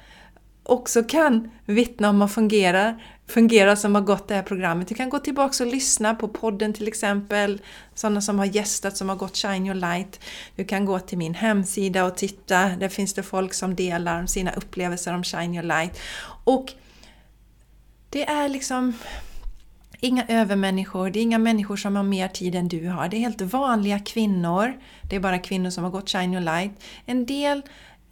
också 0.64 1.04
kan 1.04 1.52
vittna 1.66 2.10
om 2.10 2.22
att 2.22 2.34
fungera, 2.34 3.00
fungera 3.28 3.76
som 3.76 3.96
har 3.96 4.02
gått 4.02 4.28
det 4.28 4.36
här 4.36 4.44
programmet. 4.44 4.88
Du 4.88 4.96
kan 4.96 5.10
gå 5.10 5.20
tillbaka 5.20 5.64
och 5.64 5.72
lyssna 5.72 6.16
på 6.16 6.28
podden 6.28 6.74
till 6.74 6.88
exempel, 6.88 7.62
sådana 7.94 8.22
som 8.22 8.40
har 8.40 8.46
gästat 8.46 8.98
som 8.98 9.10
har 9.10 9.16
gått 9.16 9.38
Shine 9.38 9.66
Your 9.66 9.76
Light. 9.76 10.20
Du 10.56 10.66
kan 10.66 10.86
gå 10.86 11.00
till 11.00 11.18
min 11.18 11.34
hemsida 11.34 12.06
och 12.06 12.16
titta, 12.16 12.70
där 12.70 12.90
finns 12.90 13.14
det 13.14 13.24
folk 13.24 13.54
som 13.54 13.76
delar 13.76 14.26
sina 14.26 14.52
upplevelser 14.52 15.14
om 15.14 15.24
Shine 15.24 15.54
Your 15.54 15.64
Light. 15.64 16.00
Och 16.44 16.74
det 18.10 18.30
är 18.30 18.50
liksom 18.50 18.94
inga 20.00 20.26
övermänniskor, 20.28 21.10
det 21.10 21.20
är 21.20 21.24
inga 21.24 21.38
människor 21.38 21.76
som 21.76 21.96
har 21.96 22.04
mer 22.04 22.28
tid 22.28 22.56
än 22.56 22.68
du 22.68 22.88
har. 22.88 23.10
Det 23.10 23.18
är 23.18 23.20
helt 23.20 23.42
vanliga 23.42 24.00
kvinnor. 24.00 24.74
Det 25.10 25.16
är 25.16 25.20
bara 25.20 25.40
kvinnor 25.40 25.70
som 25.70 25.84
har 25.84 25.92
gått 25.92 26.10
Shine 26.10 26.34
Your 26.34 26.44
Light. 26.44 26.72
En 27.06 27.26
del 27.26 27.62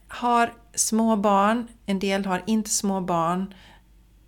har 0.08 0.54
små 0.76 1.16
barn, 1.16 1.68
en 1.86 2.00
del 2.00 2.26
har 2.26 2.44
inte 2.48 2.70
små 2.70 3.02
barn. 3.02 3.54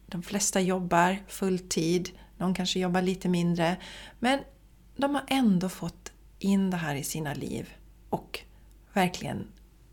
De 0.06 0.24
flesta 0.24 0.62
jobbar 0.62 1.18
fulltid, 1.28 2.10
någon 2.38 2.54
kanske 2.54 2.80
jobbar 2.80 3.02
lite 3.02 3.30
mindre. 3.30 3.78
Men 4.20 4.40
de 4.96 5.16
har 5.16 5.24
ändå 5.28 5.70
fått 5.70 6.12
in 6.40 6.70
det 6.70 6.78
här 6.78 6.96
i 6.96 7.04
sina 7.04 7.34
liv 7.34 7.74
och 8.10 8.40
verkligen 8.94 9.48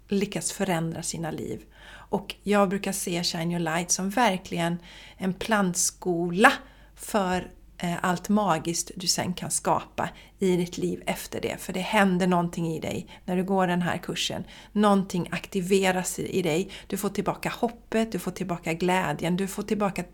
lyckats 0.08 0.52
förändra 0.52 1.02
sina 1.02 1.31
liv. 1.31 1.64
Och 1.88 2.35
jag 2.43 2.69
brukar 2.69 2.93
se 2.93 3.25
Shine 3.25 3.50
Your 3.50 3.61
Light 3.61 3.91
som 3.91 4.11
verkligen 4.11 4.79
en 5.17 5.35
plantskola 5.35 6.52
för 6.94 7.50
Eh, 7.82 7.94
allt 8.00 8.28
magiskt 8.28 8.90
du 8.96 9.06
sen 9.06 9.32
kan 9.32 9.50
skapa 9.50 10.08
i 10.38 10.56
ditt 10.56 10.78
liv 10.78 11.02
efter 11.06 11.40
det. 11.40 11.56
För 11.60 11.72
det 11.72 11.80
händer 11.80 12.26
någonting 12.26 12.68
i 12.68 12.80
dig 12.80 13.06
när 13.25 13.37
du 13.37 13.44
går 13.44 13.66
den 13.66 13.82
här 13.82 13.99
kursen. 13.99 14.44
Någonting 14.72 15.28
aktiveras 15.30 16.18
i 16.18 16.42
dig. 16.42 16.70
Du 16.87 16.96
får 16.96 17.08
tillbaka 17.08 17.52
hoppet, 17.60 18.12
du 18.12 18.18
får 18.18 18.30
tillbaka 18.30 18.72
glädjen, 18.72 19.37
du 19.37 19.46
får 19.46 19.62
tillbaka 19.62 20.04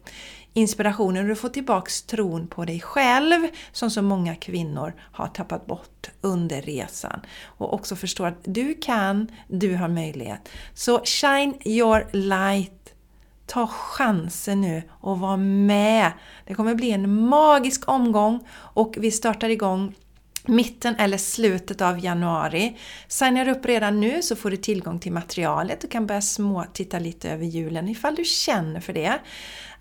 inspirationen, 0.52 1.28
du 1.28 1.37
får 1.37 1.49
tillbaka 1.49 1.90
tron 2.06 2.46
på 2.46 2.64
dig 2.64 2.80
själv 2.80 3.49
som 3.73 3.90
så 3.90 4.02
många 4.02 4.35
kvinnor 4.35 4.94
har 5.12 5.26
tappat 5.28 5.66
bort 5.66 6.11
under 6.20 6.62
resan. 6.62 7.20
Och 7.44 7.75
också 7.75 7.96
förstå 7.96 8.25
att 8.25 8.38
du 8.44 8.75
kan, 8.75 9.28
du 9.49 9.75
har 9.76 9.88
möjlighet. 9.88 10.49
Så 10.75 11.00
shine 11.04 11.54
your 11.64 12.06
light 12.12 12.86
Ta 13.47 13.67
chansen 13.67 14.61
nu 14.61 14.83
och 14.91 15.19
var 15.19 15.37
med! 15.37 16.12
Det 16.45 16.55
kommer 16.55 16.75
bli 16.75 16.91
en 16.91 17.29
magisk 17.29 17.88
omgång 17.88 18.49
och 18.57 18.95
vi 18.99 19.11
startar 19.11 19.49
igång 19.49 19.95
mitten 20.47 20.95
eller 20.97 21.19
slutet 21.19 21.81
av 21.81 22.05
januari. 22.05 22.76
Signar 23.09 23.45
du 23.45 23.50
upp 23.50 23.67
redan 23.67 24.00
nu 24.00 24.23
så 24.23 24.37
får 24.37 24.50
du 24.50 24.57
tillgång 24.57 24.99
till 24.99 25.12
materialet 25.12 25.85
och 25.85 25.91
kan 25.91 26.07
börja 26.07 26.21
små 26.21 26.65
titta 26.73 26.99
lite 26.99 27.31
över 27.31 27.45
julen 27.45 27.88
ifall 27.88 28.15
du 28.15 28.25
känner 28.25 28.81
för 28.81 28.93
det. 28.93 29.19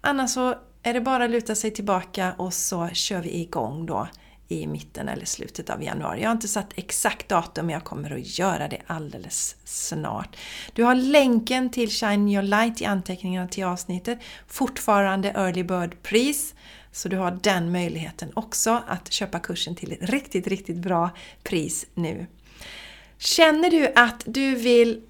Annars 0.02 0.32
så 0.32 0.56
är 0.84 0.94
det 0.94 1.02
bara 1.02 1.26
att 1.26 1.32
luta 1.32 1.56
sig 1.56 1.72
tillbaka 1.72 2.34
och 2.38 2.54
så 2.54 2.90
kör 2.94 3.22
vi 3.22 3.42
igång 3.42 3.86
då 3.86 4.08
i 4.48 4.68
mitten 4.68 5.10
eller 5.10 5.26
slutet 5.26 5.70
av 5.70 5.84
januari. 5.84 6.22
Jag 6.22 6.30
har 6.30 6.36
inte 6.36 6.48
satt 6.48 6.74
exakt 6.76 7.30
datum 7.30 7.66
men 7.66 7.74
jag 7.74 7.84
kommer 7.84 8.12
att 8.12 8.40
göra 8.40 8.68
det 8.68 8.82
alldeles 8.88 9.56
snart. 9.64 10.38
Du 10.74 10.84
har 10.84 10.96
länken 10.96 11.70
till 11.70 11.90
Shine 11.90 12.30
Your 12.30 12.44
Light 12.44 12.82
i 12.82 12.86
anteckningarna 12.86 13.48
till 13.48 13.64
avsnittet. 13.64 14.20
Fortfarande 14.48 15.30
Early 15.30 15.64
Bird 15.64 16.04
pris. 16.04 16.56
Så 16.92 17.10
du 17.10 17.18
har 17.18 17.40
den 17.44 17.72
möjligheten 17.72 18.32
också 18.34 18.84
att 18.88 19.12
köpa 19.12 19.40
kursen 19.40 19.76
till 19.76 19.92
ett 19.92 20.10
riktigt, 20.10 20.48
riktigt 20.48 20.78
bra 20.78 21.10
pris 21.44 21.86
nu. 21.94 22.26
Känner 23.18 23.72
du 23.72 23.92
att 23.96 24.24
du 24.26 24.56
vill 24.56 25.02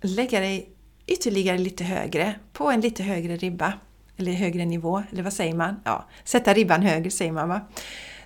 lägga 0.00 0.40
dig 0.40 0.68
ytterligare 1.06 1.58
lite 1.58 1.84
högre, 1.84 2.34
på 2.52 2.70
en 2.70 2.80
lite 2.80 3.02
högre 3.02 3.36
ribba, 3.36 3.72
eller 4.16 4.32
högre 4.32 4.64
nivå, 4.64 5.02
eller 5.12 5.22
vad 5.22 5.32
säger 5.32 5.54
man? 5.54 5.80
Ja, 5.84 6.08
sätta 6.24 6.54
ribban 6.54 6.82
högre 6.82 7.10
säger 7.10 7.32
man 7.32 7.48
va? 7.48 7.60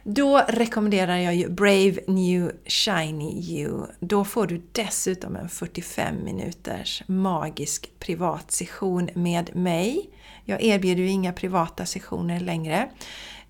Då 0.05 0.39
rekommenderar 0.49 1.17
jag 1.17 1.35
ju 1.35 1.49
Brave 1.49 1.95
New 2.07 2.53
Shiny 2.67 3.41
You. 3.41 3.87
Då 4.01 4.25
får 4.25 4.47
du 4.47 4.63
dessutom 4.73 5.37
en 5.37 5.49
45 5.49 6.25
minuters 6.25 7.03
magisk 7.07 7.91
privat 7.99 8.53
session 8.53 9.09
med 9.15 9.57
mig. 9.57 10.11
Jag 10.45 10.63
erbjuder 10.63 11.03
ju 11.03 11.09
inga 11.09 11.33
privata 11.33 11.87
sessioner 11.87 12.41
längre. 12.41 12.89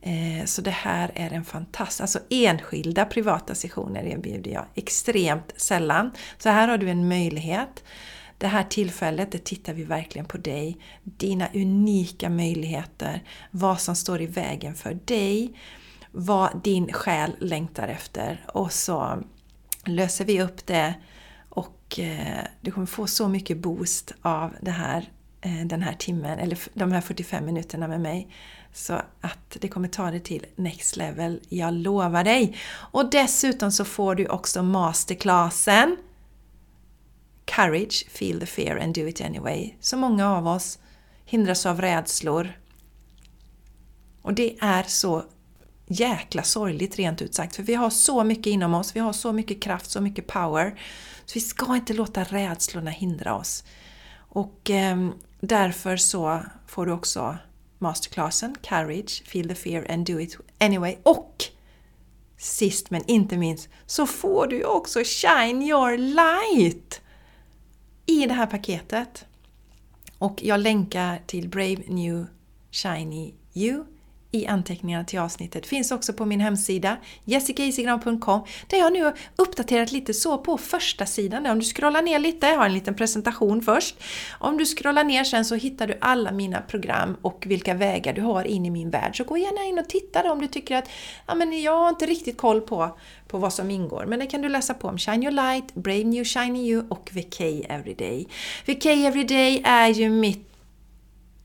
Eh, 0.00 0.44
så 0.44 0.62
det 0.62 0.70
här 0.70 1.10
är 1.14 1.30
en 1.30 1.44
fantastisk, 1.44 2.00
alltså 2.00 2.18
enskilda 2.30 3.04
privata 3.04 3.54
sessioner 3.54 4.04
erbjuder 4.04 4.50
jag 4.50 4.64
extremt 4.74 5.52
sällan. 5.56 6.10
Så 6.38 6.48
här 6.48 6.68
har 6.68 6.78
du 6.78 6.90
en 6.90 7.08
möjlighet. 7.08 7.84
Det 8.38 8.46
här 8.46 8.64
tillfället, 8.64 9.32
det 9.32 9.44
tittar 9.44 9.72
vi 9.72 9.84
verkligen 9.84 10.26
på 10.26 10.38
dig, 10.38 10.76
dina 11.02 11.48
unika 11.54 12.30
möjligheter, 12.30 13.22
vad 13.50 13.80
som 13.80 13.96
står 13.96 14.20
i 14.20 14.26
vägen 14.26 14.74
för 14.74 14.98
dig, 15.04 15.52
vad 16.12 16.60
din 16.62 16.92
själ 16.92 17.36
längtar 17.38 17.88
efter 17.88 18.44
och 18.54 18.72
så 18.72 19.22
löser 19.84 20.24
vi 20.24 20.42
upp 20.42 20.66
det 20.66 20.94
och 21.48 21.98
eh, 21.98 22.44
du 22.60 22.70
kommer 22.70 22.86
få 22.86 23.06
så 23.06 23.28
mycket 23.28 23.58
boost 23.58 24.12
av 24.22 24.54
det 24.60 24.70
här, 24.70 25.12
eh, 25.40 25.66
den 25.66 25.82
här 25.82 25.94
timmen, 25.94 26.38
eller 26.38 26.58
de 26.74 26.92
här 26.92 27.00
45 27.00 27.44
minuterna 27.44 27.88
med 27.88 28.00
mig. 28.00 28.28
Så 28.72 28.92
att 29.20 29.56
det 29.60 29.68
kommer 29.68 29.88
ta 29.88 30.10
dig 30.10 30.20
till 30.20 30.46
next 30.56 30.96
level, 30.96 31.40
jag 31.48 31.74
lovar 31.74 32.24
dig! 32.24 32.56
Och 32.72 33.10
dessutom 33.10 33.72
så 33.72 33.84
får 33.84 34.14
du 34.14 34.26
också 34.26 34.62
masterclassen 34.62 35.96
Courage, 37.44 38.06
feel 38.08 38.40
the 38.40 38.46
fear 38.46 38.76
and 38.76 38.94
do 38.94 39.08
it 39.08 39.20
anyway. 39.20 39.74
Så 39.80 39.96
många 39.96 40.36
av 40.36 40.46
oss 40.46 40.78
hindras 41.24 41.66
av 41.66 41.80
rädslor. 41.80 42.52
Och 44.22 44.34
det 44.34 44.56
är 44.60 44.82
så 44.82 45.24
jäkla 45.92 46.42
sorgligt 46.42 46.98
rent 46.98 47.22
ut 47.22 47.34
sagt, 47.34 47.56
för 47.56 47.62
vi 47.62 47.74
har 47.74 47.90
så 47.90 48.24
mycket 48.24 48.46
inom 48.46 48.74
oss, 48.74 48.96
vi 48.96 49.00
har 49.00 49.12
så 49.12 49.32
mycket 49.32 49.62
kraft, 49.62 49.90
så 49.90 50.00
mycket 50.00 50.26
power. 50.26 50.80
Så 51.24 51.34
vi 51.34 51.40
ska 51.40 51.76
inte 51.76 51.92
låta 51.92 52.24
rädslorna 52.24 52.90
hindra 52.90 53.34
oss. 53.34 53.64
Och 54.14 54.70
eh, 54.70 55.08
därför 55.40 55.96
så 55.96 56.42
får 56.66 56.86
du 56.86 56.92
också 56.92 57.36
masterclassen 57.78 58.56
Courage, 58.62 59.22
Feel 59.26 59.48
the 59.48 59.54
Fear 59.54 59.92
and 59.92 60.06
Do 60.06 60.20
It 60.20 60.36
Anyway. 60.58 60.96
Och 61.02 61.44
sist 62.36 62.90
men 62.90 63.02
inte 63.06 63.36
minst 63.36 63.68
så 63.86 64.06
får 64.06 64.46
du 64.46 64.64
också 64.64 65.02
Shine 65.04 65.62
Your 65.62 65.96
Light 65.98 67.00
i 68.06 68.26
det 68.26 68.34
här 68.34 68.46
paketet. 68.46 69.24
Och 70.18 70.42
jag 70.42 70.60
länkar 70.60 71.22
till 71.26 71.48
Brave 71.48 71.82
New 71.86 72.26
Shiny 72.70 73.34
You 73.54 73.84
i 74.32 74.46
anteckningarna 74.46 75.04
till 75.04 75.18
avsnittet. 75.18 75.66
Finns 75.66 75.92
också 75.92 76.12
på 76.12 76.26
min 76.26 76.40
hemsida 76.40 76.96
jessicaisigran.com 77.24 78.40
där 78.66 78.78
jag 78.78 78.92
nu 78.92 79.04
har 79.04 79.14
uppdaterat 79.36 79.92
lite 79.92 80.14
så 80.14 80.38
på 80.38 80.58
första 80.58 81.06
sidan. 81.06 81.46
Om 81.46 81.58
du 81.58 81.64
scrollar 81.64 82.02
ner 82.02 82.18
lite, 82.18 82.46
jag 82.46 82.58
har 82.58 82.66
en 82.66 82.74
liten 82.74 82.94
presentation 82.94 83.62
först. 83.62 83.96
Om 84.38 84.58
du 84.58 84.66
scrollar 84.66 85.04
ner 85.04 85.24
sen 85.24 85.44
så 85.44 85.54
hittar 85.54 85.86
du 85.86 85.98
alla 86.00 86.32
mina 86.32 86.60
program 86.60 87.16
och 87.22 87.44
vilka 87.46 87.74
vägar 87.74 88.12
du 88.12 88.20
har 88.20 88.44
in 88.44 88.66
i 88.66 88.70
min 88.70 88.90
värld. 88.90 89.16
Så 89.16 89.24
gå 89.24 89.36
gärna 89.36 89.64
in 89.64 89.78
och 89.78 89.88
titta 89.88 90.32
om 90.32 90.40
du 90.40 90.46
tycker 90.46 90.76
att 90.76 90.88
ja, 91.26 91.34
men 91.34 91.62
jag 91.62 91.78
har 91.78 91.88
inte 91.88 92.06
riktigt 92.06 92.36
koll 92.36 92.60
på, 92.60 92.98
på 93.28 93.38
vad 93.38 93.52
som 93.52 93.70
ingår. 93.70 94.04
Men 94.06 94.18
det 94.18 94.26
kan 94.26 94.42
du 94.42 94.48
läsa 94.48 94.74
på 94.74 94.88
om 94.88 94.98
Shine 94.98 95.22
Your 95.22 95.32
Light, 95.32 95.74
Brave 95.74 96.04
New 96.04 96.24
Shining 96.24 96.62
You 96.62 96.84
och 96.88 97.10
VK 97.12 97.40
Everyday. 97.68 98.28
VK 98.66 98.86
Everyday 98.86 99.62
är 99.64 99.88
ju 99.88 100.10
mitt, 100.10 100.48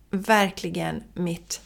verkligen 0.09 1.03
mitt 1.13 1.61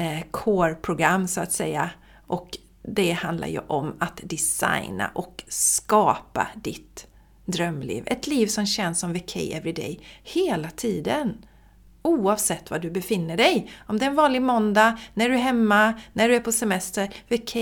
Eh, 0.00 0.20
core-program 0.30 1.28
så 1.28 1.40
att 1.40 1.52
säga. 1.52 1.90
Och 2.26 2.58
det 2.82 3.12
handlar 3.12 3.48
ju 3.48 3.58
om 3.66 3.96
att 3.98 4.20
designa 4.22 5.10
och 5.14 5.44
skapa 5.48 6.46
ditt 6.54 7.06
drömliv. 7.44 8.02
Ett 8.06 8.26
liv 8.26 8.46
som 8.46 8.66
känns 8.66 9.00
som 9.00 9.12
VK 9.12 9.36
Everyday 9.36 10.00
hela 10.22 10.70
tiden. 10.70 11.44
Oavsett 12.02 12.70
var 12.70 12.78
du 12.78 12.90
befinner 12.90 13.36
dig. 13.36 13.70
Om 13.86 13.98
det 13.98 14.04
är 14.04 14.08
en 14.10 14.14
vanlig 14.14 14.42
måndag, 14.42 14.98
när 15.14 15.28
du 15.28 15.34
är 15.34 15.38
hemma, 15.38 15.94
när 16.12 16.28
du 16.28 16.36
är 16.36 16.40
på 16.40 16.52
semester. 16.52 17.08
VK 17.28 17.56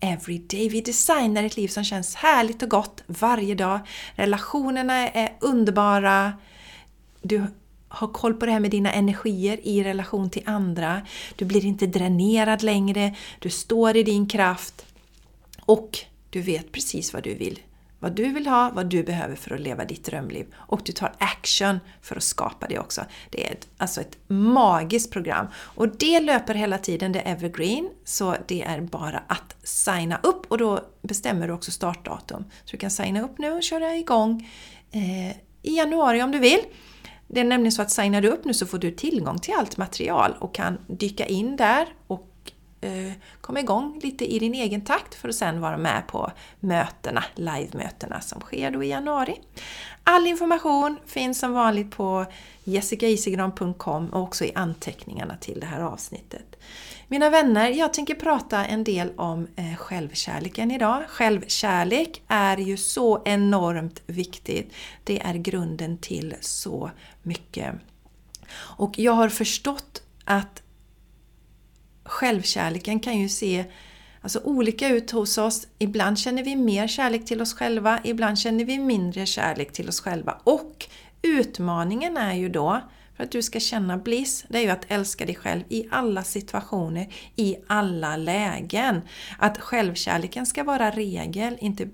Everyday. 0.00 0.68
Vi 0.68 0.80
designar 0.80 1.44
ett 1.44 1.56
liv 1.56 1.68
som 1.68 1.84
känns 1.84 2.14
härligt 2.14 2.62
och 2.62 2.70
gott 2.70 3.02
varje 3.06 3.54
dag. 3.54 3.80
Relationerna 4.14 5.08
är 5.08 5.36
underbara. 5.40 6.32
Du 7.22 7.46
ha 7.90 8.06
koll 8.06 8.34
på 8.34 8.46
det 8.46 8.52
här 8.52 8.60
med 8.60 8.70
dina 8.70 8.92
energier 8.92 9.60
i 9.62 9.84
relation 9.84 10.30
till 10.30 10.42
andra. 10.46 11.02
Du 11.36 11.44
blir 11.44 11.64
inte 11.64 11.86
dränerad 11.86 12.62
längre, 12.62 13.14
du 13.38 13.50
står 13.50 13.96
i 13.96 14.02
din 14.02 14.28
kraft 14.28 14.86
och 15.60 15.98
du 16.30 16.40
vet 16.40 16.72
precis 16.72 17.12
vad 17.12 17.22
du 17.22 17.34
vill. 17.34 17.60
Vad 18.02 18.12
du 18.12 18.32
vill 18.32 18.46
ha, 18.46 18.70
vad 18.74 18.86
du 18.86 19.02
behöver 19.02 19.36
för 19.36 19.54
att 19.54 19.60
leva 19.60 19.84
ditt 19.84 20.04
drömliv. 20.04 20.46
Och 20.54 20.80
du 20.84 20.92
tar 20.92 21.12
action 21.18 21.80
för 22.02 22.16
att 22.16 22.22
skapa 22.22 22.66
det 22.66 22.78
också. 22.78 23.04
Det 23.30 23.46
är 23.46 23.52
ett, 23.52 23.68
alltså 23.76 24.00
ett 24.00 24.18
magiskt 24.26 25.12
program. 25.12 25.46
Och 25.54 25.88
det 25.88 26.20
löper 26.20 26.54
hela 26.54 26.78
tiden, 26.78 27.12
det 27.12 27.20
är 27.20 27.32
evergreen. 27.32 27.88
Så 28.04 28.36
det 28.46 28.62
är 28.62 28.80
bara 28.80 29.22
att 29.26 29.56
signa 29.62 30.20
upp 30.22 30.46
och 30.48 30.58
då 30.58 30.84
bestämmer 31.02 31.48
du 31.48 31.52
också 31.52 31.70
startdatum. 31.70 32.44
Så 32.64 32.70
du 32.70 32.76
kan 32.76 32.90
signa 32.90 33.22
upp 33.22 33.38
nu 33.38 33.52
och 33.52 33.62
köra 33.62 33.96
igång 33.96 34.50
eh, 34.90 35.30
i 35.62 35.76
januari 35.76 36.22
om 36.22 36.32
du 36.32 36.38
vill. 36.38 36.60
Det 37.32 37.40
är 37.40 37.44
nämligen 37.44 37.72
så 37.72 37.82
att 37.82 37.90
signar 37.90 38.20
du 38.20 38.28
upp 38.28 38.44
nu 38.44 38.54
så 38.54 38.66
får 38.66 38.78
du 38.78 38.90
tillgång 38.90 39.38
till 39.38 39.54
allt 39.54 39.76
material 39.76 40.34
och 40.38 40.54
kan 40.54 40.78
dyka 40.86 41.26
in 41.26 41.56
där 41.56 41.88
och 42.06 42.52
eh, 42.80 43.12
komma 43.40 43.60
igång 43.60 44.00
lite 44.02 44.34
i 44.34 44.38
din 44.38 44.54
egen 44.54 44.80
takt 44.80 45.14
för 45.14 45.28
att 45.28 45.34
sen 45.34 45.60
vara 45.60 45.76
med 45.76 46.06
på 46.06 46.32
mötena, 46.60 47.24
live-mötena 47.34 48.20
som 48.20 48.40
sker 48.40 48.70
då 48.70 48.82
i 48.82 48.88
januari. 48.88 49.40
All 50.04 50.26
information 50.26 50.96
finns 51.06 51.38
som 51.38 51.52
vanligt 51.52 51.90
på 51.90 52.26
jessicaisigran.com 52.64 54.08
och 54.08 54.22
också 54.22 54.44
i 54.44 54.52
anteckningarna 54.54 55.36
till 55.36 55.60
det 55.60 55.66
här 55.66 55.80
avsnittet. 55.80 56.56
Mina 57.12 57.30
vänner, 57.30 57.70
jag 57.70 57.92
tänker 57.92 58.14
prata 58.14 58.66
en 58.66 58.84
del 58.84 59.12
om 59.16 59.48
eh, 59.56 59.76
självkärleken 59.76 60.70
idag. 60.70 61.02
Självkärlek 61.08 62.22
är 62.28 62.56
ju 62.56 62.76
så 62.76 63.22
enormt 63.24 64.02
viktigt. 64.06 64.72
Det 65.04 65.20
är 65.20 65.34
grunden 65.34 65.98
till 65.98 66.34
så 66.40 66.90
mycket. 67.22 67.74
Och 68.54 68.98
jag 68.98 69.12
har 69.12 69.28
förstått 69.28 70.02
att 70.24 70.62
självkärleken 72.04 73.00
kan 73.00 73.18
ju 73.18 73.28
se 73.28 73.64
alltså, 74.20 74.40
olika 74.44 74.88
ut 74.88 75.10
hos 75.10 75.38
oss. 75.38 75.66
Ibland 75.78 76.18
känner 76.18 76.44
vi 76.44 76.56
mer 76.56 76.88
kärlek 76.88 77.24
till 77.24 77.42
oss 77.42 77.54
själva, 77.54 78.00
ibland 78.04 78.38
känner 78.38 78.64
vi 78.64 78.78
mindre 78.78 79.26
kärlek 79.26 79.72
till 79.72 79.88
oss 79.88 80.00
själva. 80.00 80.40
Och 80.44 80.86
utmaningen 81.22 82.16
är 82.16 82.34
ju 82.34 82.48
då 82.48 82.80
för 83.20 83.24
att 83.24 83.32
du 83.32 83.42
ska 83.42 83.60
känna 83.60 83.98
bliss, 83.98 84.44
det 84.48 84.58
är 84.58 84.62
ju 84.62 84.70
att 84.70 84.84
älska 84.88 85.26
dig 85.26 85.34
själv 85.34 85.62
i 85.68 85.88
alla 85.90 86.24
situationer, 86.24 87.08
i 87.36 87.56
alla 87.66 88.16
lägen. 88.16 89.02
Att 89.38 89.58
självkärleken 89.58 90.46
ska 90.46 90.64
vara 90.64 90.90
regel, 90.90 91.56
inte, 91.60 91.88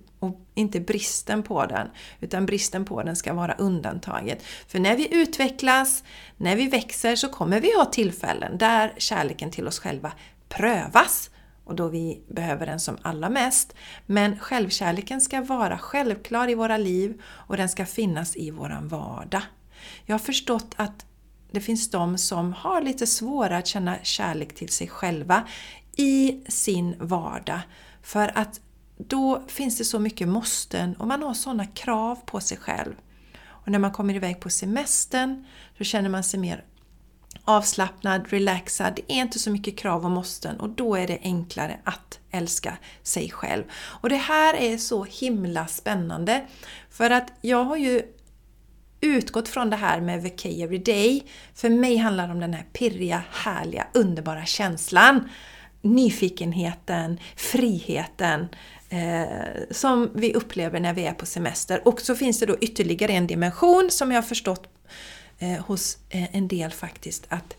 inte 0.54 0.80
bristen 0.80 1.42
på 1.42 1.66
den. 1.66 1.88
Utan 2.20 2.46
bristen 2.46 2.84
på 2.84 3.02
den 3.02 3.16
ska 3.16 3.34
vara 3.34 3.54
undantaget. 3.54 4.42
För 4.68 4.78
när 4.78 4.96
vi 4.96 5.14
utvecklas, 5.14 6.04
när 6.36 6.56
vi 6.56 6.68
växer, 6.68 7.16
så 7.16 7.28
kommer 7.28 7.60
vi 7.60 7.76
ha 7.76 7.84
tillfällen 7.84 8.58
där 8.58 8.94
kärleken 8.98 9.50
till 9.50 9.68
oss 9.68 9.78
själva 9.78 10.12
prövas 10.48 11.30
och 11.64 11.74
då 11.74 11.88
vi 11.88 12.20
behöver 12.28 12.66
den 12.66 12.80
som 12.80 12.98
allra 13.02 13.28
mest. 13.28 13.74
Men 14.06 14.38
självkärleken 14.38 15.20
ska 15.20 15.40
vara 15.40 15.78
självklar 15.78 16.50
i 16.50 16.54
våra 16.54 16.76
liv 16.76 17.22
och 17.26 17.56
den 17.56 17.68
ska 17.68 17.86
finnas 17.86 18.36
i 18.36 18.50
våran 18.50 18.88
vardag. 18.88 19.42
Jag 20.06 20.14
har 20.14 20.18
förstått 20.18 20.74
att 20.76 21.06
det 21.50 21.60
finns 21.60 21.90
de 21.90 22.18
som 22.18 22.52
har 22.52 22.82
lite 22.82 23.06
svårare 23.06 23.56
att 23.56 23.66
känna 23.66 23.96
kärlek 24.02 24.54
till 24.54 24.68
sig 24.68 24.88
själva 24.88 25.48
i 25.96 26.40
sin 26.48 26.94
vardag. 26.98 27.60
För 28.02 28.38
att 28.38 28.60
då 28.96 29.42
finns 29.46 29.78
det 29.78 29.84
så 29.84 29.98
mycket 29.98 30.28
måsten 30.28 30.94
och 30.96 31.06
man 31.06 31.22
har 31.22 31.34
sådana 31.34 31.66
krav 31.66 32.16
på 32.26 32.40
sig 32.40 32.58
själv. 32.58 32.94
Och 33.44 33.68
när 33.68 33.78
man 33.78 33.92
kommer 33.92 34.14
iväg 34.14 34.40
på 34.40 34.50
semestern 34.50 35.46
så 35.78 35.84
känner 35.84 36.08
man 36.08 36.24
sig 36.24 36.40
mer 36.40 36.64
avslappnad, 37.44 38.26
relaxad. 38.28 38.92
Det 38.96 39.12
är 39.12 39.22
inte 39.22 39.38
så 39.38 39.50
mycket 39.50 39.78
krav 39.78 40.04
och 40.04 40.10
måsten 40.10 40.60
och 40.60 40.68
då 40.68 40.94
är 40.94 41.06
det 41.06 41.18
enklare 41.22 41.80
att 41.84 42.18
älska 42.30 42.78
sig 43.02 43.30
själv. 43.30 43.64
Och 43.74 44.08
det 44.08 44.16
här 44.16 44.54
är 44.54 44.78
så 44.78 45.04
himla 45.04 45.66
spännande. 45.66 46.46
För 46.90 47.10
att 47.10 47.32
jag 47.40 47.64
har 47.64 47.76
ju 47.76 48.02
utgått 49.06 49.48
från 49.48 49.70
det 49.70 49.76
här 49.76 50.00
med 50.00 50.22
VK 50.22 50.46
Everyday. 50.46 51.22
För 51.54 51.68
mig 51.68 51.96
handlar 51.96 52.26
det 52.26 52.32
om 52.32 52.40
den 52.40 52.54
här 52.54 52.64
pirriga, 52.72 53.22
härliga, 53.30 53.86
underbara 53.94 54.46
känslan. 54.46 55.28
Nyfikenheten, 55.82 57.20
friheten 57.36 58.48
eh, 58.88 59.24
som 59.70 60.10
vi 60.14 60.34
upplever 60.34 60.80
när 60.80 60.94
vi 60.94 61.06
är 61.06 61.14
på 61.14 61.26
semester. 61.26 61.88
Och 61.88 62.00
så 62.00 62.16
finns 62.16 62.38
det 62.38 62.46
då 62.46 62.56
ytterligare 62.60 63.12
en 63.12 63.26
dimension 63.26 63.88
som 63.90 64.10
jag 64.10 64.16
har 64.16 64.28
förstått 64.28 64.68
eh, 65.38 65.64
hos 65.64 65.98
eh, 66.10 66.36
en 66.36 66.48
del 66.48 66.70
faktiskt 66.70 67.26
att 67.28 67.56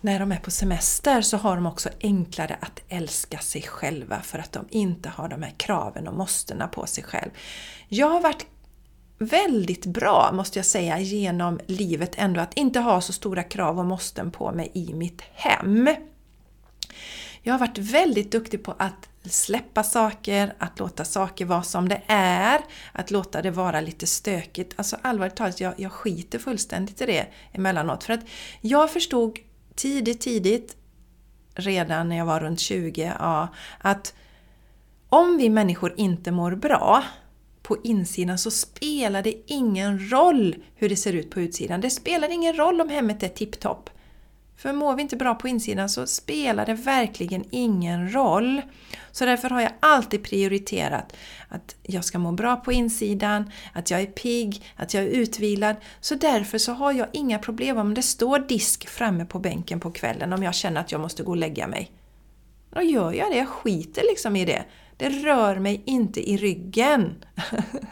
när 0.00 0.20
de 0.20 0.32
är 0.32 0.36
på 0.36 0.50
semester 0.50 1.20
så 1.20 1.36
har 1.36 1.54
de 1.54 1.66
också 1.66 1.88
enklare 2.00 2.56
att 2.60 2.82
älska 2.88 3.38
sig 3.38 3.62
själva 3.62 4.20
för 4.22 4.38
att 4.38 4.52
de 4.52 4.66
inte 4.70 5.08
har 5.08 5.28
de 5.28 5.42
här 5.42 5.54
kraven 5.56 6.08
och 6.08 6.14
måstena 6.14 6.68
på 6.68 6.86
sig 6.86 7.04
själv. 7.04 7.30
Jag 7.88 8.10
har 8.10 8.20
varit 8.20 8.46
väldigt 9.18 9.86
bra, 9.86 10.30
måste 10.32 10.58
jag 10.58 10.66
säga, 10.66 10.98
genom 10.98 11.60
livet 11.66 12.12
ändå 12.16 12.40
att 12.40 12.54
inte 12.54 12.80
ha 12.80 13.00
så 13.00 13.12
stora 13.12 13.42
krav 13.42 13.78
och 13.78 13.84
måsten 13.84 14.30
på 14.30 14.52
mig 14.52 14.70
i 14.74 14.94
mitt 14.94 15.22
hem. 15.32 15.88
Jag 17.42 17.54
har 17.54 17.58
varit 17.58 17.78
väldigt 17.78 18.32
duktig 18.32 18.64
på 18.64 18.74
att 18.78 19.08
släppa 19.24 19.82
saker, 19.82 20.54
att 20.58 20.78
låta 20.78 21.04
saker 21.04 21.44
vara 21.44 21.62
som 21.62 21.88
det 21.88 22.02
är, 22.06 22.60
att 22.92 23.10
låta 23.10 23.42
det 23.42 23.50
vara 23.50 23.80
lite 23.80 24.06
stökigt. 24.06 24.74
Alltså 24.76 24.96
allvarligt 25.02 25.36
talat, 25.36 25.60
jag, 25.60 25.74
jag 25.76 25.92
skiter 25.92 26.38
fullständigt 26.38 27.00
i 27.00 27.06
det 27.06 27.26
emellanåt. 27.52 28.04
För 28.04 28.12
att 28.12 28.24
jag 28.60 28.90
förstod 28.90 29.38
tidigt, 29.74 30.20
tidigt, 30.20 30.76
redan 31.54 32.08
när 32.08 32.16
jag 32.16 32.26
var 32.26 32.40
runt 32.40 32.60
20, 32.60 33.12
ja, 33.18 33.48
att 33.78 34.14
om 35.08 35.36
vi 35.36 35.48
människor 35.48 35.94
inte 35.96 36.30
mår 36.30 36.54
bra 36.54 37.04
på 37.66 37.76
insidan 37.82 38.38
så 38.38 38.50
spelar 38.50 39.22
det 39.22 39.34
ingen 39.46 40.10
roll 40.10 40.56
hur 40.74 40.88
det 40.88 40.96
ser 40.96 41.12
ut 41.12 41.30
på 41.30 41.40
utsidan. 41.40 41.80
Det 41.80 41.90
spelar 41.90 42.28
ingen 42.28 42.56
roll 42.56 42.80
om 42.80 42.88
hemmet 42.88 43.22
är 43.22 43.28
tipptopp. 43.28 43.90
För 44.56 44.72
mår 44.72 44.96
vi 44.96 45.02
inte 45.02 45.16
bra 45.16 45.34
på 45.34 45.48
insidan 45.48 45.88
så 45.88 46.06
spelar 46.06 46.66
det 46.66 46.74
verkligen 46.74 47.44
ingen 47.50 48.14
roll. 48.14 48.62
Så 49.12 49.24
därför 49.24 49.50
har 49.50 49.60
jag 49.60 49.72
alltid 49.80 50.24
prioriterat 50.24 51.16
att 51.48 51.76
jag 51.82 52.04
ska 52.04 52.18
må 52.18 52.32
bra 52.32 52.56
på 52.56 52.72
insidan, 52.72 53.50
att 53.72 53.90
jag 53.90 54.00
är 54.00 54.06
pigg, 54.06 54.64
att 54.76 54.94
jag 54.94 55.04
är 55.04 55.08
utvilad. 55.08 55.76
Så 56.00 56.14
därför 56.14 56.58
så 56.58 56.72
har 56.72 56.92
jag 56.92 57.06
inga 57.12 57.38
problem 57.38 57.78
om 57.78 57.94
det 57.94 58.02
står 58.02 58.38
disk 58.38 58.88
framme 58.88 59.24
på 59.24 59.38
bänken 59.38 59.80
på 59.80 59.90
kvällen 59.90 60.32
om 60.32 60.42
jag 60.42 60.54
känner 60.54 60.80
att 60.80 60.92
jag 60.92 61.00
måste 61.00 61.22
gå 61.22 61.30
och 61.30 61.36
lägga 61.36 61.66
mig. 61.66 61.92
Då 62.70 62.82
gör 62.82 63.12
jag 63.12 63.30
det, 63.30 63.36
jag 63.36 63.48
skiter 63.48 64.02
liksom 64.02 64.36
i 64.36 64.44
det. 64.44 64.64
Det 64.98 65.08
rör 65.08 65.58
mig 65.58 65.82
inte 65.86 66.30
i 66.30 66.36
ryggen. 66.36 67.24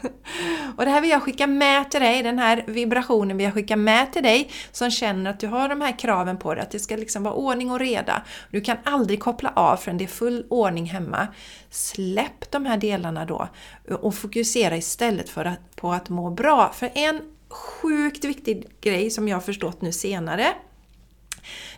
och 0.77 0.85
det 0.85 0.91
här 0.91 1.01
vill 1.01 1.09
jag 1.09 1.23
skicka 1.23 1.47
med 1.47 1.91
till 1.91 2.01
dig, 2.01 2.23
den 2.23 2.39
här 2.39 2.63
vibrationen 2.67 3.37
vill 3.37 3.43
jag 3.43 3.53
skicka 3.53 3.75
med 3.75 4.13
till 4.13 4.23
dig 4.23 4.51
som 4.71 4.91
känner 4.91 5.29
att 5.29 5.39
du 5.39 5.47
har 5.47 5.69
de 5.69 5.81
här 5.81 5.99
kraven 5.99 6.37
på 6.37 6.53
dig, 6.53 6.63
att 6.63 6.71
det 6.71 6.79
ska 6.79 6.95
liksom 6.95 7.23
vara 7.23 7.33
ordning 7.33 7.71
och 7.71 7.79
reda. 7.79 8.21
Du 8.51 8.61
kan 8.61 8.77
aldrig 8.83 9.19
koppla 9.19 9.53
av 9.55 9.77
förrän 9.77 9.97
det 9.97 10.03
är 10.03 10.07
full 10.07 10.45
ordning 10.49 10.85
hemma. 10.85 11.27
Släpp 11.69 12.51
de 12.51 12.65
här 12.65 12.77
delarna 12.77 13.25
då 13.25 13.47
och 13.89 14.15
fokusera 14.15 14.77
istället 14.77 15.29
för 15.29 15.45
att, 15.45 15.75
på 15.75 15.91
att 15.93 16.09
må 16.09 16.29
bra. 16.29 16.71
För 16.73 16.91
en 16.95 17.21
sjukt 17.49 18.25
viktig 18.25 18.67
grej 18.81 19.09
som 19.09 19.27
jag 19.27 19.35
har 19.35 19.41
förstått 19.41 19.81
nu 19.81 19.91
senare, 19.91 20.47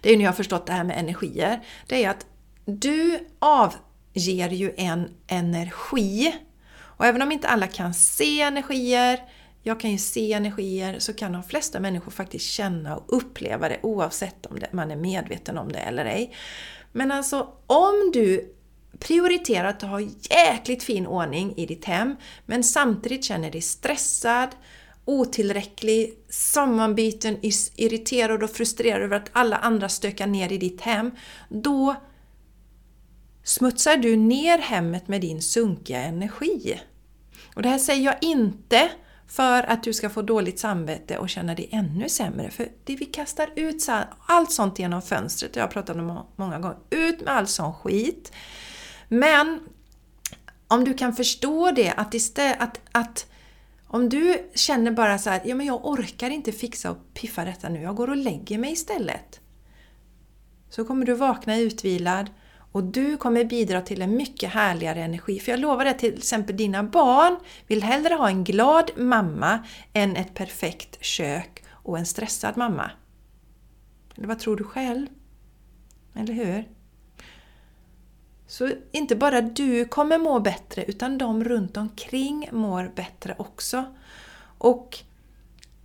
det 0.01 0.09
är 0.09 0.13
ju 0.13 0.17
när 0.17 0.25
jag 0.25 0.31
har 0.31 0.35
förstått 0.35 0.65
det 0.65 0.73
här 0.73 0.83
med 0.83 0.99
energier, 0.99 1.59
det 1.87 2.03
är 2.03 2.09
att 2.09 2.25
du 2.65 3.19
av 3.39 3.75
ger 4.17 4.49
ju 4.49 4.73
en 4.77 5.09
energi. 5.27 6.35
Och 6.79 7.05
även 7.05 7.21
om 7.21 7.31
inte 7.31 7.47
alla 7.47 7.67
kan 7.67 7.93
se 7.93 8.41
energier, 8.41 9.19
jag 9.63 9.79
kan 9.79 9.91
ju 9.91 9.97
se 9.97 10.33
energier, 10.33 10.99
så 10.99 11.13
kan 11.13 11.31
de 11.31 11.43
flesta 11.43 11.79
människor 11.79 12.11
faktiskt 12.11 12.45
känna 12.45 12.95
och 12.97 13.17
uppleva 13.17 13.69
det 13.69 13.79
oavsett 13.83 14.45
om 14.45 14.59
man 14.71 14.91
är 14.91 14.95
medveten 14.95 15.57
om 15.57 15.71
det 15.71 15.79
eller 15.79 16.05
ej. 16.05 16.35
Men 16.91 17.11
alltså 17.11 17.47
om 17.67 18.11
du 18.13 18.53
prioriterar 18.99 19.67
att 19.67 19.81
ha 19.81 20.01
jäkligt 20.29 20.83
fin 20.83 21.07
ordning 21.07 21.53
i 21.57 21.65
ditt 21.65 21.85
hem, 21.85 22.15
men 22.45 22.63
samtidigt 22.63 23.23
känner 23.23 23.51
dig 23.51 23.61
stressad, 23.61 24.49
otillräcklig, 25.05 26.13
sammanbiten, 26.29 27.37
irriterad 27.75 28.43
och 28.43 28.49
frustrerad 28.49 29.01
över 29.01 29.15
att 29.15 29.29
alla 29.31 29.57
andra 29.57 29.89
stökar 29.89 30.27
ner 30.27 30.51
i 30.51 30.57
ditt 30.57 30.81
hem, 30.81 31.11
då 31.49 31.95
smutsar 33.47 33.97
du 33.97 34.15
ner 34.15 34.57
hemmet 34.57 35.07
med 35.07 35.21
din 35.21 35.41
sunkiga 35.41 36.01
energi. 36.01 36.79
Och 37.55 37.61
det 37.61 37.69
här 37.69 37.77
säger 37.77 38.05
jag 38.05 38.15
inte 38.21 38.89
för 39.27 39.63
att 39.63 39.83
du 39.83 39.93
ska 39.93 40.09
få 40.09 40.21
dåligt 40.21 40.59
samvete 40.59 41.17
och 41.17 41.29
känna 41.29 41.55
dig 41.55 41.69
ännu 41.71 42.09
sämre. 42.09 42.51
För 42.51 42.69
det 42.83 42.95
vi 42.95 43.05
kastar 43.05 43.49
ut 43.55 43.87
allt 44.25 44.51
sånt 44.51 44.79
genom 44.79 45.01
fönstret, 45.01 45.53
det 45.53 45.59
har 45.59 45.67
jag 45.67 45.73
pratat 45.73 45.95
om 45.95 46.25
många 46.35 46.59
gånger, 46.59 46.77
ut 46.89 47.21
med 47.21 47.33
all 47.33 47.47
sån 47.47 47.73
skit. 47.73 48.31
Men 49.07 49.59
om 50.67 50.83
du 50.83 50.93
kan 50.93 51.15
förstå 51.15 51.71
det, 51.71 51.91
att, 51.91 52.13
istället, 52.13 52.61
att, 52.61 52.79
att 52.91 53.31
om 53.87 54.09
du 54.09 54.49
känner 54.55 54.91
bara 54.91 55.17
så 55.17 55.29
här, 55.29 55.41
ja 55.45 55.55
men 55.55 55.65
jag 55.65 55.85
orkar 55.85 56.29
inte 56.29 56.51
fixa 56.51 56.91
och 56.91 57.13
piffa 57.13 57.45
detta 57.45 57.69
nu, 57.69 57.81
jag 57.81 57.95
går 57.95 58.09
och 58.09 58.17
lägger 58.17 58.57
mig 58.57 58.71
istället. 58.71 59.39
Så 60.69 60.85
kommer 60.85 61.05
du 61.05 61.13
vakna 61.13 61.57
utvilad 61.57 62.29
och 62.77 62.83
du 62.83 63.17
kommer 63.17 63.45
bidra 63.45 63.81
till 63.81 64.01
en 64.01 64.15
mycket 64.15 64.49
härligare 64.49 65.03
energi. 65.03 65.39
För 65.39 65.51
jag 65.51 65.59
lovar 65.59 65.85
dig 65.85 65.97
till 65.97 66.17
exempel 66.17 66.57
dina 66.57 66.83
barn 66.83 67.37
vill 67.67 67.83
hellre 67.83 68.13
ha 68.13 68.29
en 68.29 68.43
glad 68.43 68.91
mamma 68.97 69.59
än 69.93 70.15
ett 70.15 70.33
perfekt 70.33 71.03
kök 71.03 71.63
och 71.69 71.97
en 71.97 72.05
stressad 72.05 72.57
mamma. 72.57 72.91
Eller 74.15 74.27
vad 74.27 74.39
tror 74.39 74.55
du 74.55 74.63
själv? 74.63 75.07
Eller 76.15 76.33
hur? 76.33 76.67
Så 78.47 78.69
inte 78.91 79.15
bara 79.15 79.41
du 79.41 79.85
kommer 79.85 80.17
må 80.17 80.39
bättre 80.39 80.85
utan 80.85 81.17
de 81.17 81.43
runt 81.43 81.77
omkring 81.77 82.49
mår 82.51 82.91
bättre 82.95 83.35
också. 83.37 83.95
Och 84.57 84.97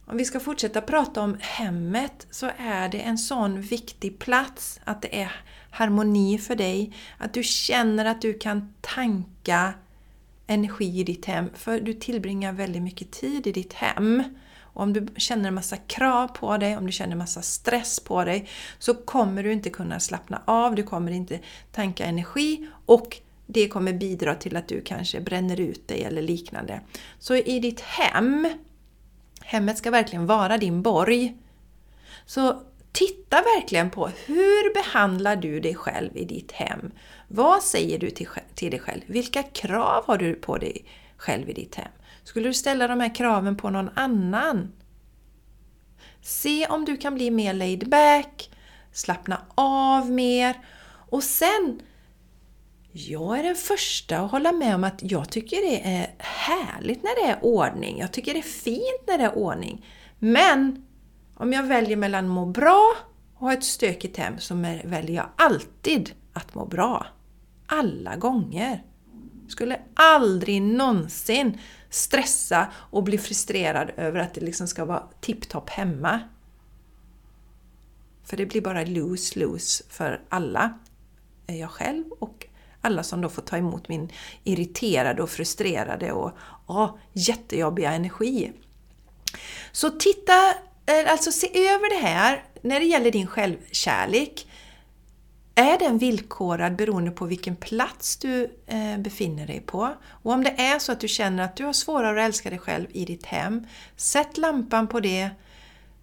om 0.07 0.17
vi 0.17 0.25
ska 0.25 0.41
fortsätta 0.41 0.81
prata 0.81 1.21
om 1.21 1.37
hemmet 1.41 2.27
så 2.31 2.51
är 2.59 2.89
det 2.89 3.01
en 3.01 3.19
sån 3.19 3.61
viktig 3.61 4.19
plats 4.19 4.81
att 4.85 5.03
det 5.03 5.21
är 5.23 5.33
harmoni 5.73 6.39
för 6.39 6.55
dig. 6.55 6.93
Att 7.19 7.35
du 7.35 7.43
känner 7.43 8.05
att 8.05 8.23
du 8.23 8.35
kan 8.35 8.75
tanka 8.81 9.75
energi 10.47 11.01
i 11.01 11.05
ditt 11.05 11.25
hem. 11.25 11.51
För 11.55 11.81
du 11.81 11.95
tillbringar 11.95 12.53
väldigt 12.53 12.83
mycket 12.83 13.11
tid 13.11 13.47
i 13.47 13.53
ditt 13.53 13.73
hem. 13.73 14.23
Och 14.61 14.83
om 14.83 14.93
du 14.93 15.07
känner 15.17 15.49
en 15.49 15.55
massa 15.55 15.77
krav 15.77 16.29
på 16.29 16.57
dig, 16.57 16.77
om 16.77 16.87
du 16.87 16.93
känner 16.93 17.13
en 17.13 17.19
massa 17.19 17.43
stress 17.43 18.01
på 18.01 18.25
dig, 18.25 18.49
så 18.79 18.95
kommer 18.95 19.43
du 19.43 19.53
inte 19.53 19.71
kunna 19.71 20.01
slappna 20.01 20.43
av, 20.45 20.75
du 20.75 20.83
kommer 20.83 21.13
inte 21.13 21.41
tanka 21.73 22.05
energi 22.05 22.69
och 22.87 23.17
det 23.47 23.69
kommer 23.69 23.93
bidra 23.93 24.35
till 24.35 24.57
att 24.57 24.69
du 24.69 24.81
kanske 24.81 25.21
bränner 25.21 25.61
ut 25.61 25.89
dig 25.89 26.05
eller 26.05 26.23
liknande. 26.23 26.81
Så 27.19 27.37
i 27.37 27.59
ditt 27.59 27.81
hem, 27.81 28.49
hemmet 29.41 29.79
ska 29.79 29.91
verkligen 29.91 30.27
vara 30.27 30.59
din 30.59 30.83
borg. 30.83 31.37
Så 32.27 32.63
Titta 32.93 33.37
verkligen 33.37 33.91
på 33.91 34.07
hur 34.27 34.75
behandlar 34.75 35.37
du 35.37 35.61
dig 35.61 35.75
själv 35.75 36.17
i 36.17 36.25
ditt 36.25 36.53
hem? 36.53 36.91
Vad 37.29 37.63
säger 37.63 37.99
du 37.99 38.11
till, 38.11 38.29
till 38.55 38.71
dig 38.71 38.81
själv? 38.81 39.01
Vilka 39.07 39.43
krav 39.43 40.05
har 40.07 40.19
du 40.19 40.35
på 40.35 40.59
dig 40.59 40.85
själv 41.17 41.51
i 41.51 41.53
ditt 41.53 41.75
hem? 41.75 41.91
Skulle 42.25 42.49
du 42.49 42.55
ställa 42.55 42.89
de 42.89 43.01
här 43.01 43.15
kraven 43.15 43.57
på 43.57 43.71
någon 43.71 43.91
annan? 43.95 44.73
Se 46.23 46.67
om 46.67 46.85
du 46.85 46.97
kan 46.97 47.15
bli 47.15 47.31
mer 47.31 47.55
laid 47.55 47.89
back, 47.89 48.51
slappna 48.93 49.43
av 49.55 50.11
mer 50.11 50.57
och 51.11 51.23
sen 51.23 51.83
jag 52.93 53.39
är 53.39 53.43
den 53.43 53.57
första 53.57 54.19
att 54.19 54.31
hålla 54.31 54.53
med 54.53 54.75
om 54.75 54.85
att 54.85 55.01
jag 55.03 55.31
tycker 55.31 55.57
det 55.57 55.87
är 55.87 56.15
härligt 56.19 57.03
när 57.03 57.25
det 57.25 57.33
är 57.33 57.45
ordning. 57.45 57.99
Jag 57.99 58.13
tycker 58.13 58.33
det 58.33 58.39
är 58.39 58.43
fint 58.43 59.03
när 59.07 59.19
det 59.19 59.25
är 59.25 59.39
ordning. 59.39 59.87
Men 60.19 60.87
om 61.43 61.53
jag 61.53 61.63
väljer 61.63 61.97
mellan 61.97 62.29
må 62.29 62.47
bra 62.47 62.95
och 63.35 63.47
ha 63.47 63.53
ett 63.53 63.65
stökigt 63.65 64.17
hem 64.17 64.39
så 64.39 64.55
väljer 64.85 65.17
jag 65.17 65.27
alltid 65.37 66.13
att 66.33 66.55
må 66.55 66.67
bra. 66.67 67.07
Alla 67.67 68.17
gånger. 68.17 68.83
Skulle 69.49 69.81
aldrig 69.95 70.63
någonsin 70.63 71.59
stressa 71.91 72.73
och 72.75 73.03
bli 73.03 73.19
frustrerad 73.19 73.91
över 73.97 74.21
att 74.21 74.35
det 74.35 74.41
liksom 74.41 74.69
ska 74.69 74.85
vara 74.85 75.09
tipptopp 75.21 75.71
hemma. 75.71 76.21
För 78.25 78.37
det 78.37 78.47
blir 78.47 78.61
bara 78.61 78.85
lose-lose 78.85 79.85
för 79.89 80.25
alla. 80.29 80.79
Eh, 81.47 81.61
jag 81.61 81.71
själv 81.71 82.05
och 82.21 82.47
alla 82.81 83.03
som 83.03 83.21
då 83.21 83.29
får 83.29 83.43
ta 83.43 83.57
emot 83.57 83.89
min 83.89 84.13
irriterade 84.45 85.23
och 85.23 85.31
frustrerade 85.31 86.13
och 86.13 86.33
ja, 86.69 86.99
jättejobbiga 87.13 87.93
energi. 87.93 88.53
Så 89.73 89.91
titta 89.91 90.55
Eh, 90.87 91.13
alltså 91.13 91.33
se 91.33 91.47
över 91.47 92.01
det 92.01 92.07
här 92.07 92.45
när 92.63 92.81
det 92.81 92.87
gäller 92.87 93.11
din 93.11 93.27
självkärlek. 93.27 94.47
Är 95.55 95.79
den 95.79 95.99
villkorad 95.99 96.77
beroende 96.77 97.11
på 97.11 97.25
vilken 97.25 97.57
plats 97.57 98.17
du 98.17 98.57
eh, 98.67 98.99
befinner 98.99 99.47
dig 99.47 99.61
på? 99.61 99.95
Och 100.05 100.33
om 100.33 100.45
det 100.45 100.51
är 100.51 100.79
så 100.79 100.93
att 100.93 101.01
du 101.01 101.09
känner 101.09 101.45
att 101.45 101.57
du 101.57 101.65
har 101.65 101.73
svårare 101.73 102.23
att 102.23 102.27
älska 102.27 102.51
dig 102.51 102.59
själv 102.59 102.87
i 102.93 103.05
ditt 103.05 103.27
hem, 103.27 103.67
sätt 103.97 104.39
lampan 104.39 104.89
på 104.89 105.01
det. 105.01 105.31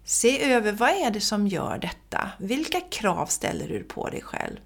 Se 0.04 0.52
över 0.52 0.72
vad 0.72 0.90
är 0.90 1.10
det 1.10 1.20
som 1.20 1.46
gör 1.46 1.78
detta? 1.78 2.30
Vilka 2.38 2.80
krav 2.80 3.26
ställer 3.26 3.68
du 3.68 3.84
på 3.84 4.08
dig 4.08 4.22
själv? 4.22 4.56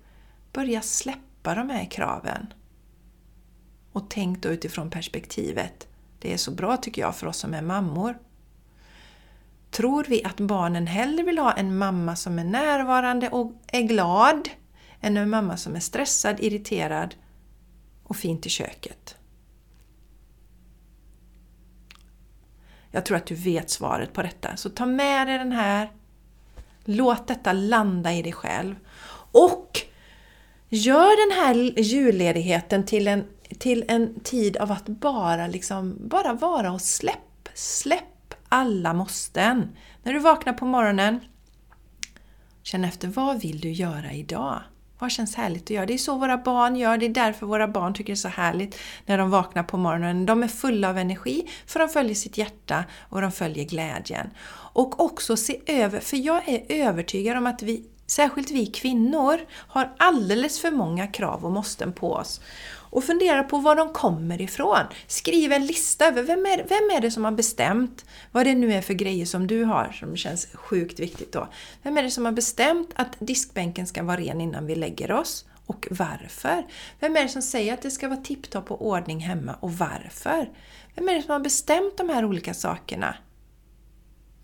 Börja 0.53 0.83
släppa 0.83 1.55
de 1.55 1.71
här 1.71 1.91
kraven. 1.91 2.47
Och 3.93 4.11
tänk 4.11 4.43
då 4.43 4.49
utifrån 4.49 4.91
perspektivet. 4.91 5.89
Det 6.19 6.33
är 6.33 6.37
så 6.37 6.51
bra 6.51 6.77
tycker 6.77 7.03
jag 7.03 7.17
för 7.17 7.27
oss 7.27 7.39
som 7.39 7.55
är 7.55 7.63
mammor 7.63 8.19
Tror 9.75 10.05
vi 10.09 10.25
att 10.25 10.41
barnen 10.41 10.87
hellre 10.87 11.23
vill 11.23 11.39
ha 11.39 11.53
en 11.53 11.79
mamma 11.79 12.17
som 12.17 12.39
är 12.39 12.45
närvarande 12.45 13.29
och 13.29 13.53
är 13.73 13.83
glad 13.83 14.49
än 15.01 15.17
en 15.17 15.31
mamma 15.31 15.57
som 15.57 15.77
är 15.77 15.81
stressad, 15.81 16.37
irriterad 16.41 17.15
och 18.05 18.17
fint 18.17 18.47
i 18.47 18.49
köket? 18.49 19.17
Jag 22.91 23.07
tror 23.07 23.17
att 23.17 23.27
du 23.27 23.35
vet 23.35 23.71
svaret 23.71 24.13
på 24.13 24.23
detta. 24.23 24.57
Så 24.57 24.71
ta 24.71 24.87
med 24.87 25.27
dig 25.27 25.39
den 25.39 25.53
här. 25.53 25.93
Låt 26.85 27.27
detta 27.27 27.53
landa 27.53 28.13
i 28.13 28.23
dig 28.23 28.33
själv. 28.33 28.75
Och 29.33 29.81
gör 30.69 31.29
den 31.29 31.45
här 31.45 31.81
julledigheten 31.81 32.87
till 32.87 33.09
en, 33.09 33.25
till 33.59 33.85
en 33.89 34.21
tid 34.21 34.57
av 34.57 34.73
att 34.73 34.89
bara, 34.89 35.47
liksom, 35.47 36.09
bara 36.09 36.33
vara 36.33 36.73
och 36.73 36.83
släpp. 36.83 37.49
Släpp 37.55 38.14
alla 38.55 38.95
måsten. 38.95 39.77
När 40.03 40.13
du 40.13 40.19
vaknar 40.19 40.53
på 40.53 40.67
morgonen, 40.67 41.21
känn 42.63 42.85
efter 42.85 43.09
vad 43.09 43.41
vill 43.41 43.61
du 43.61 43.71
göra 43.71 44.13
idag? 44.13 44.63
Vad 44.99 45.11
känns 45.11 45.35
härligt 45.35 45.63
att 45.63 45.71
göra? 45.71 45.87
Det 45.87 45.95
är 45.95 45.99
så 45.99 46.19
våra 46.19 46.39
barn 46.39 46.77
gör, 46.77 46.99
det 46.99 47.07
är 47.07 47.11
därför 47.11 47.47
våra 47.47 47.69
barn 47.69 47.95
tycker 47.95 48.13
det 48.13 48.15
är 48.15 48.17
så 48.17 48.29
härligt 48.29 48.79
när 49.07 49.19
de 49.19 49.31
vaknar 49.31 49.63
på 49.63 49.77
morgonen. 49.77 50.27
De 50.27 50.43
är 50.43 50.49
fulla 50.49 50.89
av 50.89 50.99
energi 50.99 51.51
för 51.67 51.81
de 51.81 51.89
följer 51.89 52.15
sitt 52.15 52.39
hjärta 52.39 52.85
och 53.09 53.21
de 53.21 53.33
följer 53.33 53.65
glädjen. 53.65 54.31
Och 54.73 55.01
också 55.01 55.37
se 55.37 55.61
över, 55.67 56.01
för 56.01 56.17
jag 56.17 56.49
är 56.49 56.65
övertygad 56.69 57.37
om 57.37 57.47
att 57.47 57.63
vi, 57.63 57.87
särskilt 58.07 58.51
vi 58.51 58.67
kvinnor, 58.67 59.41
har 59.51 59.95
alldeles 59.99 60.61
för 60.61 60.71
många 60.71 61.07
krav 61.07 61.45
och 61.45 61.53
måsten 61.53 61.93
på 61.93 62.13
oss 62.13 62.41
och 62.95 63.05
fundera 63.05 63.43
på 63.43 63.59
var 63.59 63.77
de 63.77 63.93
kommer 63.93 64.41
ifrån. 64.41 64.87
Skriv 65.07 65.53
en 65.53 65.67
lista 65.67 66.07
över 66.07 66.23
vem 66.23 66.47
är, 66.47 66.57
vem 66.57 66.97
är 66.97 67.01
det 67.01 67.11
som 67.11 67.25
har 67.25 67.33
bestämt 67.33 68.05
vad 68.33 68.47
det 68.47 68.55
nu 68.55 68.73
är 68.73 68.81
för 68.81 68.95
grejer 68.95 69.27
som 69.27 69.47
du 69.47 69.65
har 69.65 69.93
som 69.93 70.17
känns 70.17 70.47
sjukt 70.55 71.01
viktigt 71.01 71.33
då. 71.33 71.49
Vem 71.83 71.99
är 71.99 72.03
det 72.03 72.11
som 72.11 72.25
har 72.25 72.33
bestämt 72.33 72.91
att 72.95 73.17
diskbänken 73.19 73.87
ska 73.87 74.03
vara 74.03 74.17
ren 74.17 74.41
innan 74.41 74.67
vi 74.67 74.75
lägger 74.75 75.13
oss? 75.13 75.45
Och 75.67 75.87
varför? 75.91 76.67
Vem 77.01 77.17
är 77.17 77.23
det 77.23 77.29
som 77.29 77.43
säger 77.43 77.75
att 77.75 77.83
det 77.83 77.91
ska 77.91 78.09
vara 78.09 78.21
tipptopp 78.21 78.71
och 78.71 78.87
ordning 78.87 79.21
hemma 79.21 79.55
och 79.61 79.73
varför? 79.73 80.51
Vem 80.95 81.09
är 81.09 81.15
det 81.15 81.23
som 81.23 81.33
har 81.33 81.41
bestämt 81.41 81.97
de 81.97 82.09
här 82.09 82.25
olika 82.25 82.55
sakerna? 82.55 83.17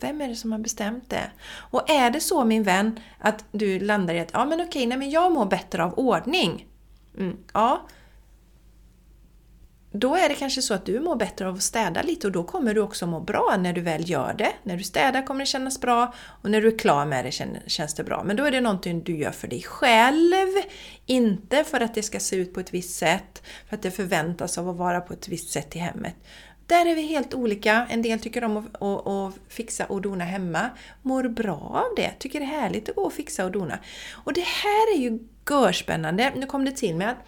Vem 0.01 0.21
är 0.21 0.29
det 0.29 0.37
som 0.37 0.53
har 0.53 0.59
bestämt 0.59 1.11
det? 1.11 1.31
Och 1.53 1.91
är 1.91 2.11
det 2.11 2.21
så 2.21 2.45
min 2.45 2.63
vän 2.63 3.01
att 3.19 3.45
du 3.53 3.81
landar 3.81 4.15
i 4.15 4.21
att 4.21 4.31
ja 4.33 4.45
men 4.45 4.61
okej, 4.61 4.87
nej 4.87 4.99
men 4.99 5.11
jag 5.11 5.33
mår 5.33 5.47
bättre 5.47 5.85
av 5.85 5.99
ordning. 5.99 6.67
Mm, 7.19 7.37
ja, 7.53 7.87
då 9.93 10.15
är 10.15 10.29
det 10.29 10.35
kanske 10.35 10.63
så 10.63 10.75
att 10.75 10.87
du 10.87 11.01
mår 11.01 11.17
bättre 11.17 11.49
av 11.49 11.55
att 11.55 11.63
städa 11.63 12.03
lite 12.03 12.27
och 12.27 12.33
då 12.33 12.45
kommer 12.45 12.75
du 12.75 12.81
också 12.81 13.07
må 13.07 13.21
bra 13.21 13.57
när 13.59 13.73
du 13.73 13.81
väl 13.81 14.11
gör 14.11 14.35
det. 14.39 14.53
När 14.63 14.77
du 14.77 14.85
städar 14.85 15.27
kommer 15.27 15.41
det 15.41 15.47
kännas 15.47 15.81
bra 15.81 16.15
och 16.43 16.51
när 16.51 16.61
du 16.61 16.69
är 16.69 16.79
klar 16.79 17.07
med 17.07 17.25
det 17.25 17.33
känns 17.71 17.95
det 17.95 18.05
bra. 18.05 18.23
Men 18.25 18.37
då 18.37 18.45
är 18.45 18.51
det 18.51 18.61
någonting 18.61 19.03
du 19.03 19.17
gör 19.17 19.31
för 19.31 19.49
dig 19.49 19.63
själv, 19.63 20.47
inte 21.07 21.65
för 21.65 21.81
att 21.81 21.95
det 21.95 22.03
ska 22.03 22.21
se 22.21 22.37
ut 22.37 22.55
på 22.55 22.61
ett 22.61 22.75
visst 22.75 22.99
sätt, 22.99 23.43
för 23.69 23.77
att 23.77 23.83
det 23.83 23.91
förväntas 23.91 24.59
av 24.59 24.69
att 24.69 24.77
vara 24.77 25.01
på 25.01 25.13
ett 25.13 25.29
visst 25.29 25.51
sätt 25.51 25.77
i 25.77 25.79
hemmet. 25.79 26.15
Där 26.67 26.87
är 26.87 26.95
vi 26.95 27.03
helt 27.03 27.35
olika. 27.35 27.87
En 27.91 28.03
del 28.03 28.21
tycker 28.21 28.45
om 28.45 28.57
att, 28.57 28.83
att, 28.83 29.07
att, 29.07 29.35
fixa 29.49 29.87
och 29.87 30.01
dona 30.01 30.25
hemma, 30.25 30.71
mår 31.03 31.29
bra 31.29 31.85
av 31.89 31.95
det, 31.97 32.11
tycker 32.19 32.41
det 32.41 32.47
är 32.47 32.61
härligt 32.61 32.89
att 32.89 32.97
gå 32.97 33.03
och 33.03 33.13
fixa 33.13 33.45
och 33.45 33.51
dona. 33.51 33.79
Och 34.13 34.33
det 34.33 34.45
här 34.45 34.95
är 34.95 34.99
ju 34.99 35.19
görspännande. 35.51 36.33
Nu 36.37 36.47
kom 36.47 36.65
det 36.65 36.73
till 36.73 36.95
mig 36.95 37.07
att 37.07 37.27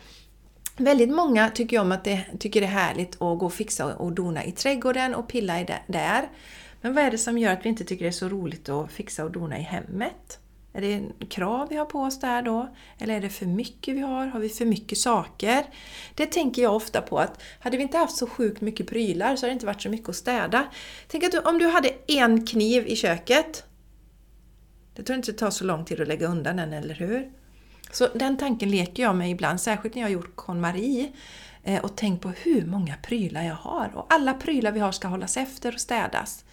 Väldigt 0.77 1.11
många 1.11 1.51
tycker 1.51 1.81
om 1.81 1.93
att 1.93 2.05
det, 2.05 2.25
tycker 2.39 2.61
det 2.61 2.67
är 2.67 2.71
härligt 2.71 3.15
att 3.15 3.39
gå 3.39 3.47
och 3.47 3.53
fixa 3.53 3.95
och 3.97 4.13
dona 4.13 4.45
i 4.45 4.53
trädgården 4.53 5.15
och 5.15 5.29
pilla 5.29 5.61
i 5.61 5.65
det, 5.65 5.79
där. 5.87 6.29
Men 6.81 6.95
vad 6.95 7.05
är 7.05 7.11
det 7.11 7.19
som 7.19 7.39
gör 7.39 7.53
att 7.53 7.65
vi 7.65 7.69
inte 7.69 7.85
tycker 7.85 8.05
det 8.05 8.09
är 8.09 8.13
så 8.13 8.29
roligt 8.29 8.69
att 8.69 8.93
fixa 8.93 9.25
och 9.25 9.31
dona 9.31 9.59
i 9.59 9.63
hemmet? 9.63 10.39
Är 10.73 10.81
det 10.81 11.27
krav 11.29 11.69
vi 11.69 11.77
har 11.77 11.85
på 11.85 12.01
oss 12.01 12.21
där 12.21 12.43
då? 12.43 12.75
Eller 12.99 13.15
är 13.15 13.21
det 13.21 13.29
för 13.29 13.47
mycket 13.47 13.95
vi 13.97 14.01
har? 14.01 14.27
Har 14.27 14.41
vi 14.41 14.49
för 14.49 14.65
mycket 14.65 14.99
saker? 14.99 15.65
Det 16.15 16.27
tänker 16.27 16.63
jag 16.63 16.77
ofta 16.77 17.03
på 17.03 17.19
att 17.19 17.43
hade 17.61 17.77
vi 17.77 17.83
inte 17.83 17.99
haft 17.99 18.17
så 18.17 18.27
sjukt 18.27 18.61
mycket 18.61 18.87
prylar 18.87 19.37
så 19.37 19.47
hade 19.47 19.51
det 19.51 19.55
inte 19.55 19.67
varit 19.67 19.83
så 19.83 19.89
mycket 19.89 20.09
att 20.09 20.17
städa. 20.17 20.65
Tänk 21.09 21.25
att 21.25 21.33
du, 21.33 21.39
om 21.39 21.59
du 21.59 21.67
hade 21.67 21.91
en 22.07 22.47
kniv 22.47 22.87
i 22.87 22.97
köket. 22.97 23.65
Det 24.95 25.03
tror 25.03 25.17
inte 25.17 25.33
det 25.33 25.39
tar 25.39 25.51
så 25.51 25.65
lång 25.65 25.85
tid 25.85 26.01
att 26.01 26.09
lägga 26.09 26.27
undan 26.27 26.57
den, 26.57 26.73
eller 26.73 26.95
hur? 26.95 27.31
Så 27.93 28.09
den 28.15 28.37
tanken 28.37 28.71
leker 28.71 29.03
jag 29.03 29.17
med 29.17 29.31
ibland, 29.31 29.61
särskilt 29.61 29.95
när 29.95 30.03
jag 30.03 30.09
har 30.09 30.13
gjort 30.13 30.37
KonMari 30.37 31.13
eh, 31.63 31.85
och 31.85 31.97
tänkt 31.97 32.23
på 32.23 32.29
hur 32.29 32.67
många 32.67 32.95
prylar 33.03 33.43
jag 33.43 33.55
har. 33.55 33.91
Och 33.95 34.07
alla 34.09 34.35
prylar 34.35 34.73
vi 34.73 34.81
har 34.81 34.93
ska 34.93 35.09
hållas 35.09 35.37
efter 35.37 35.75
och 35.75 35.81
städas. 35.81 36.45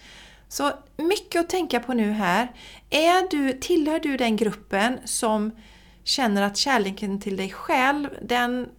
Så 0.48 0.72
mycket 0.98 1.42
att 1.42 1.50
tänka 1.50 1.80
på 1.80 1.94
nu 1.94 2.12
här. 2.12 2.52
Är 2.90 3.30
du, 3.32 3.54
tillhör 3.54 4.00
du 4.00 4.18
den 4.18 4.36
gruppen 4.36 5.00
som 5.06 5.52
känner 6.04 6.42
att 6.42 6.58
kärleken 6.58 7.22
till 7.22 7.38
dig 7.38 7.50
själv, 7.50 8.10
den, 8.22 8.70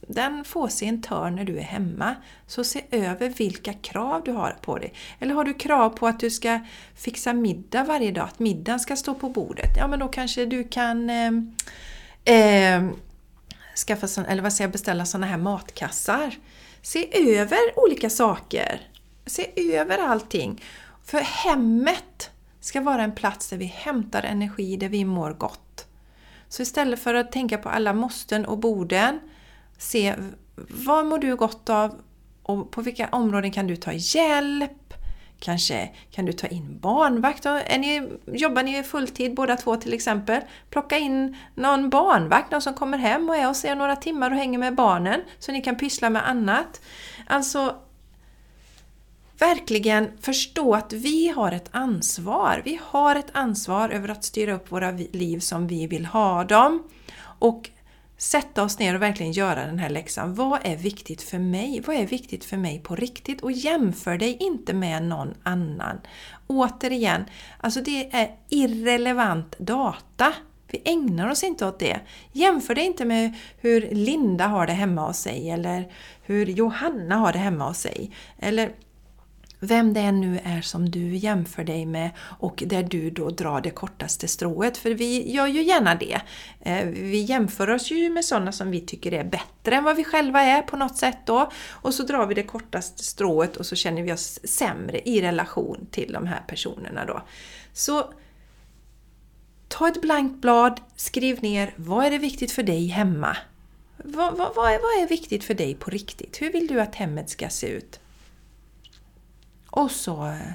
den 0.00 0.44
får 0.44 0.68
sig 0.68 0.88
en 0.88 1.02
törn 1.02 1.36
när 1.36 1.44
du 1.44 1.58
är 1.58 1.62
hemma. 1.62 2.14
Så 2.46 2.64
se 2.64 2.84
över 2.90 3.28
vilka 3.28 3.72
krav 3.72 4.22
du 4.24 4.32
har 4.32 4.56
på 4.60 4.78
dig. 4.78 4.94
Eller 5.18 5.34
har 5.34 5.44
du 5.44 5.54
krav 5.54 5.90
på 5.90 6.06
att 6.06 6.20
du 6.20 6.30
ska 6.30 6.60
fixa 6.94 7.32
middag 7.32 7.84
varje 7.84 8.10
dag, 8.10 8.24
att 8.24 8.38
middagen 8.38 8.80
ska 8.80 8.96
stå 8.96 9.14
på 9.14 9.28
bordet? 9.28 9.76
Ja 9.76 9.86
men 9.86 9.98
då 9.98 10.08
kanske 10.08 10.46
du 10.46 10.64
kan 10.64 11.10
eh, 11.10 11.30
eh, 12.24 12.90
skaffa, 13.86 14.24
eller 14.24 14.42
vad 14.42 14.52
säger 14.52 14.68
jag, 14.68 14.72
beställa 14.72 15.04
sådana 15.04 15.26
här 15.26 15.38
matkassar. 15.38 16.38
Se 16.82 17.30
över 17.38 17.58
olika 17.76 18.10
saker. 18.10 18.80
Se 19.26 19.74
över 19.76 19.98
allting. 19.98 20.64
För 21.04 21.20
hemmet 21.20 22.30
ska 22.60 22.80
vara 22.80 23.02
en 23.02 23.12
plats 23.12 23.48
där 23.48 23.56
vi 23.56 23.64
hämtar 23.64 24.22
energi, 24.22 24.76
där 24.76 24.88
vi 24.88 25.04
mår 25.04 25.30
gott. 25.30 25.86
Så 26.48 26.62
istället 26.62 27.00
för 27.00 27.14
att 27.14 27.32
tänka 27.32 27.58
på 27.58 27.68
alla 27.68 27.92
måsten 27.92 28.46
och 28.46 28.58
borden, 28.58 29.20
se 29.78 30.14
vad 30.68 31.06
mår 31.06 31.18
du 31.18 31.36
gott 31.36 31.70
av 31.70 32.00
och 32.42 32.70
på 32.70 32.82
vilka 32.82 33.08
områden 33.12 33.50
kan 33.50 33.66
du 33.66 33.76
ta 33.76 33.92
hjälp? 33.92 34.79
Kanske 35.40 35.90
kan 36.10 36.24
du 36.24 36.32
ta 36.32 36.46
in 36.46 36.78
barnvakt? 36.80 37.46
Är 37.46 37.78
ni, 37.78 38.08
jobbar 38.26 38.62
ni 38.62 38.82
fulltid 38.82 39.34
båda 39.34 39.56
två 39.56 39.76
till 39.76 39.92
exempel? 39.92 40.40
Plocka 40.70 40.98
in 40.98 41.36
någon 41.54 41.90
barnvakt, 41.90 42.50
någon 42.50 42.62
som 42.62 42.74
kommer 42.74 42.98
hem 42.98 43.28
och 43.28 43.36
är 43.36 43.46
hos 43.46 43.64
er 43.64 43.74
några 43.74 43.96
timmar 43.96 44.30
och 44.30 44.36
hänger 44.36 44.58
med 44.58 44.74
barnen 44.74 45.20
så 45.38 45.52
ni 45.52 45.62
kan 45.62 45.76
pyssla 45.76 46.10
med 46.10 46.28
annat. 46.28 46.80
Alltså 47.26 47.76
verkligen 49.38 50.10
förstå 50.20 50.74
att 50.74 50.92
vi 50.92 51.28
har 51.28 51.52
ett 51.52 51.68
ansvar. 51.70 52.62
Vi 52.64 52.80
har 52.82 53.16
ett 53.16 53.30
ansvar 53.32 53.88
över 53.88 54.08
att 54.08 54.24
styra 54.24 54.54
upp 54.54 54.72
våra 54.72 54.90
liv 54.90 55.38
som 55.38 55.66
vi 55.66 55.86
vill 55.86 56.06
ha 56.06 56.44
dem. 56.44 56.82
Och 57.22 57.70
sätta 58.20 58.62
oss 58.62 58.78
ner 58.78 58.94
och 58.94 59.02
verkligen 59.02 59.32
göra 59.32 59.66
den 59.66 59.78
här 59.78 59.90
läxan. 59.90 60.34
Vad 60.34 60.60
är 60.62 60.76
viktigt 60.76 61.22
för 61.22 61.38
mig? 61.38 61.82
Vad 61.86 61.96
är 61.96 62.06
viktigt 62.06 62.44
för 62.44 62.56
mig 62.56 62.78
på 62.78 62.96
riktigt? 62.96 63.40
Och 63.40 63.52
jämför 63.52 64.18
dig 64.18 64.36
inte 64.40 64.74
med 64.74 65.02
någon 65.02 65.34
annan. 65.42 66.00
Återigen, 66.46 67.24
alltså 67.58 67.80
det 67.80 68.14
är 68.14 68.30
irrelevant 68.48 69.58
data. 69.58 70.32
Vi 70.72 70.82
ägnar 70.84 71.30
oss 71.30 71.44
inte 71.44 71.66
åt 71.66 71.78
det. 71.78 72.00
Jämför 72.32 72.74
dig 72.74 72.84
inte 72.84 73.04
med 73.04 73.34
hur 73.58 73.80
Linda 73.90 74.46
har 74.46 74.66
det 74.66 74.72
hemma 74.72 75.06
hos 75.06 75.18
sig 75.18 75.50
eller 75.50 75.92
hur 76.22 76.46
Johanna 76.46 77.16
har 77.16 77.32
det 77.32 77.38
hemma 77.38 77.68
hos 77.68 77.78
sig. 77.78 78.10
Eller 78.38 78.72
vem 79.60 79.94
det 79.94 80.00
än 80.00 80.20
nu 80.20 80.40
är 80.44 80.60
som 80.60 80.90
du 80.90 81.16
jämför 81.16 81.64
dig 81.64 81.86
med 81.86 82.10
och 82.18 82.62
där 82.66 82.82
du 82.82 83.10
då 83.10 83.30
drar 83.30 83.60
det 83.60 83.70
kortaste 83.70 84.28
strået. 84.28 84.76
För 84.76 84.90
vi 84.90 85.32
gör 85.32 85.46
ju 85.46 85.62
gärna 85.62 85.94
det. 85.94 86.20
Eh, 86.60 86.86
vi 86.86 87.20
jämför 87.20 87.70
oss 87.70 87.90
ju 87.90 88.10
med 88.10 88.24
sådana 88.24 88.52
som 88.52 88.70
vi 88.70 88.80
tycker 88.80 89.12
är 89.12 89.24
bättre 89.24 89.76
än 89.76 89.84
vad 89.84 89.96
vi 89.96 90.04
själva 90.04 90.42
är 90.42 90.62
på 90.62 90.76
något 90.76 90.96
sätt 90.96 91.18
då. 91.24 91.50
Och 91.70 91.94
så 91.94 92.02
drar 92.02 92.26
vi 92.26 92.34
det 92.34 92.42
kortaste 92.42 93.04
strået 93.04 93.56
och 93.56 93.66
så 93.66 93.76
känner 93.76 94.02
vi 94.02 94.12
oss 94.12 94.40
sämre 94.44 95.08
i 95.08 95.22
relation 95.22 95.86
till 95.90 96.12
de 96.12 96.26
här 96.26 96.42
personerna 96.46 97.04
då. 97.04 97.22
Så 97.72 98.12
ta 99.68 99.88
ett 99.88 100.00
blankt 100.00 100.40
blad, 100.40 100.80
skriv 100.96 101.42
ner 101.42 101.74
vad 101.76 102.06
är 102.06 102.10
det 102.10 102.18
viktigt 102.18 102.52
för 102.52 102.62
dig 102.62 102.86
hemma? 102.86 103.36
Vad, 103.96 104.36
vad, 104.36 104.54
vad, 104.54 104.72
är, 104.72 104.78
vad 104.78 105.02
är 105.02 105.08
viktigt 105.08 105.44
för 105.44 105.54
dig 105.54 105.74
på 105.74 105.90
riktigt? 105.90 106.42
Hur 106.42 106.52
vill 106.52 106.66
du 106.66 106.80
att 106.80 106.94
hemmet 106.94 107.30
ska 107.30 107.48
se 107.48 107.66
ut? 107.66 108.00
Och 109.70 109.90
så... 109.90 110.26
Eh, 110.26 110.52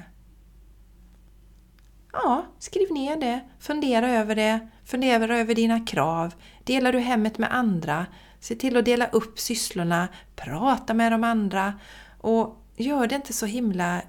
ja, 2.12 2.46
skriv 2.58 2.92
ner 2.92 3.16
det, 3.16 3.40
fundera 3.58 4.10
över 4.10 4.34
det, 4.34 4.68
fundera 4.84 5.38
över 5.38 5.54
dina 5.54 5.80
krav. 5.80 6.34
Delar 6.64 6.92
du 6.92 6.98
hemmet 6.98 7.38
med 7.38 7.54
andra? 7.54 8.06
Se 8.40 8.54
till 8.54 8.76
att 8.76 8.84
dela 8.84 9.06
upp 9.06 9.38
sysslorna, 9.38 10.08
prata 10.36 10.94
med 10.94 11.12
de 11.12 11.24
andra 11.24 11.74
och 12.20 12.62
gör 12.76 13.06
det 13.06 13.14
inte 13.14 13.32
så 13.32 13.46
himla 13.46 14.02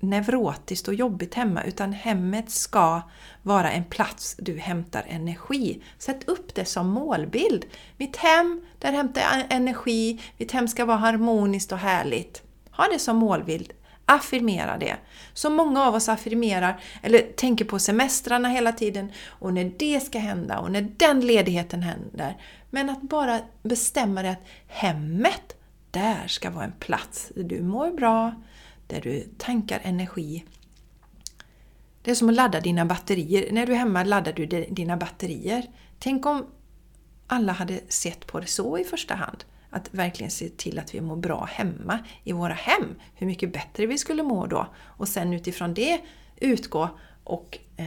neurotiskt 0.00 0.88
och 0.88 0.94
jobbigt 0.94 1.34
hemma 1.34 1.64
utan 1.64 1.92
hemmet 1.92 2.50
ska 2.50 3.02
vara 3.42 3.72
en 3.72 3.84
plats 3.84 4.36
du 4.38 4.58
hämtar 4.58 5.04
energi. 5.08 5.82
Sätt 5.98 6.28
upp 6.28 6.54
det 6.54 6.64
som 6.64 6.88
målbild. 6.88 7.64
Mitt 7.96 8.16
hem, 8.16 8.60
där 8.78 8.92
hämtar 8.92 9.20
jag 9.20 9.44
energi, 9.48 10.22
mitt 10.38 10.52
hem 10.52 10.68
ska 10.68 10.84
vara 10.84 10.96
harmoniskt 10.96 11.72
och 11.72 11.78
härligt. 11.78 12.42
Ha 12.70 12.84
det 12.92 12.98
som 12.98 13.16
målbild. 13.16 13.72
Affirmera 14.06 14.78
det. 14.78 14.96
Så 15.32 15.50
många 15.50 15.82
av 15.82 15.94
oss 15.94 16.08
affirmerar, 16.08 16.80
eller 17.02 17.18
tänker 17.18 17.64
på 17.64 17.78
semestrarna 17.78 18.48
hela 18.48 18.72
tiden 18.72 19.12
och 19.26 19.54
när 19.54 19.72
det 19.78 20.00
ska 20.00 20.18
hända 20.18 20.58
och 20.58 20.72
när 20.72 20.82
den 20.96 21.20
ledigheten 21.20 21.82
händer. 21.82 22.36
Men 22.70 22.90
att 22.90 23.02
bara 23.02 23.40
bestämma 23.62 24.22
det 24.22 24.30
att 24.30 24.44
hemmet, 24.66 25.56
där 25.90 26.26
ska 26.26 26.50
vara 26.50 26.64
en 26.64 26.72
plats 26.72 27.32
där 27.34 27.44
du 27.44 27.62
mår 27.62 27.90
bra, 27.90 28.34
där 28.86 29.00
du 29.00 29.20
tankar 29.38 29.80
energi. 29.82 30.44
Det 32.02 32.10
är 32.10 32.14
som 32.14 32.28
att 32.28 32.34
ladda 32.34 32.60
dina 32.60 32.84
batterier. 32.84 33.52
När 33.52 33.66
du 33.66 33.72
är 33.72 33.76
hemma 33.76 34.04
laddar 34.04 34.32
du 34.32 34.46
dina 34.46 34.96
batterier. 34.96 35.66
Tänk 35.98 36.26
om 36.26 36.46
alla 37.26 37.52
hade 37.52 37.80
sett 37.88 38.26
på 38.26 38.40
det 38.40 38.46
så 38.46 38.78
i 38.78 38.84
första 38.84 39.14
hand. 39.14 39.44
Att 39.74 39.94
verkligen 39.94 40.30
se 40.30 40.48
till 40.48 40.78
att 40.78 40.94
vi 40.94 41.00
mår 41.00 41.16
bra 41.16 41.48
hemma, 41.52 41.98
i 42.24 42.32
våra 42.32 42.54
hem. 42.54 42.94
Hur 43.14 43.26
mycket 43.26 43.52
bättre 43.52 43.86
vi 43.86 43.98
skulle 43.98 44.22
må 44.22 44.46
då. 44.46 44.66
Och 44.82 45.08
sen 45.08 45.32
utifrån 45.32 45.74
det 45.74 46.00
utgå 46.36 46.88
och 47.24 47.58
eh, 47.76 47.86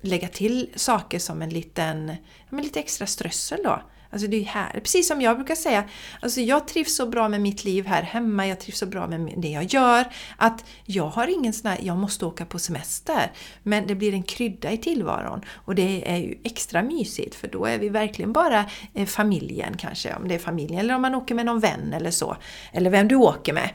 lägga 0.00 0.28
till 0.28 0.70
saker 0.76 1.18
som 1.18 1.42
en 1.42 1.50
liten, 1.50 2.16
ja, 2.50 2.58
lite 2.58 2.80
extra 2.80 3.06
strössel 3.06 3.60
då. 3.64 3.82
Alltså 4.12 4.28
det 4.28 4.36
är 4.36 4.44
här, 4.44 4.72
precis 4.72 5.08
som 5.08 5.20
jag 5.20 5.36
brukar 5.36 5.54
säga, 5.54 5.84
alltså 6.20 6.40
jag 6.40 6.68
trivs 6.68 6.96
så 6.96 7.06
bra 7.06 7.28
med 7.28 7.40
mitt 7.40 7.64
liv 7.64 7.86
här 7.86 8.02
hemma, 8.02 8.46
jag 8.46 8.60
trivs 8.60 8.78
så 8.78 8.86
bra 8.86 9.06
med 9.06 9.34
det 9.36 9.48
jag 9.48 9.64
gör, 9.64 10.04
att 10.36 10.64
jag 10.84 11.06
har 11.06 11.26
ingen 11.26 11.52
sån 11.52 11.70
här, 11.70 11.78
jag 11.82 11.96
måste 11.96 12.26
åka 12.26 12.46
på 12.46 12.58
semester. 12.58 13.32
Men 13.62 13.86
det 13.86 13.94
blir 13.94 14.14
en 14.14 14.22
krydda 14.22 14.70
i 14.70 14.78
tillvaron 14.78 15.40
och 15.64 15.74
det 15.74 16.10
är 16.10 16.16
ju 16.16 16.38
extra 16.44 16.82
mysigt 16.82 17.34
för 17.34 17.48
då 17.48 17.64
är 17.64 17.78
vi 17.78 17.88
verkligen 17.88 18.32
bara 18.32 18.64
eh, 18.94 19.06
familjen 19.06 19.76
kanske, 19.76 20.14
om 20.14 20.28
det 20.28 20.34
är 20.34 20.38
familjen 20.38 20.80
eller 20.80 20.94
om 20.94 21.02
man 21.02 21.14
åker 21.14 21.34
med 21.34 21.46
någon 21.46 21.60
vän 21.60 21.92
eller 21.92 22.10
så. 22.10 22.36
Eller 22.72 22.90
vem 22.90 23.08
du 23.08 23.16
åker 23.16 23.52
med. 23.52 23.70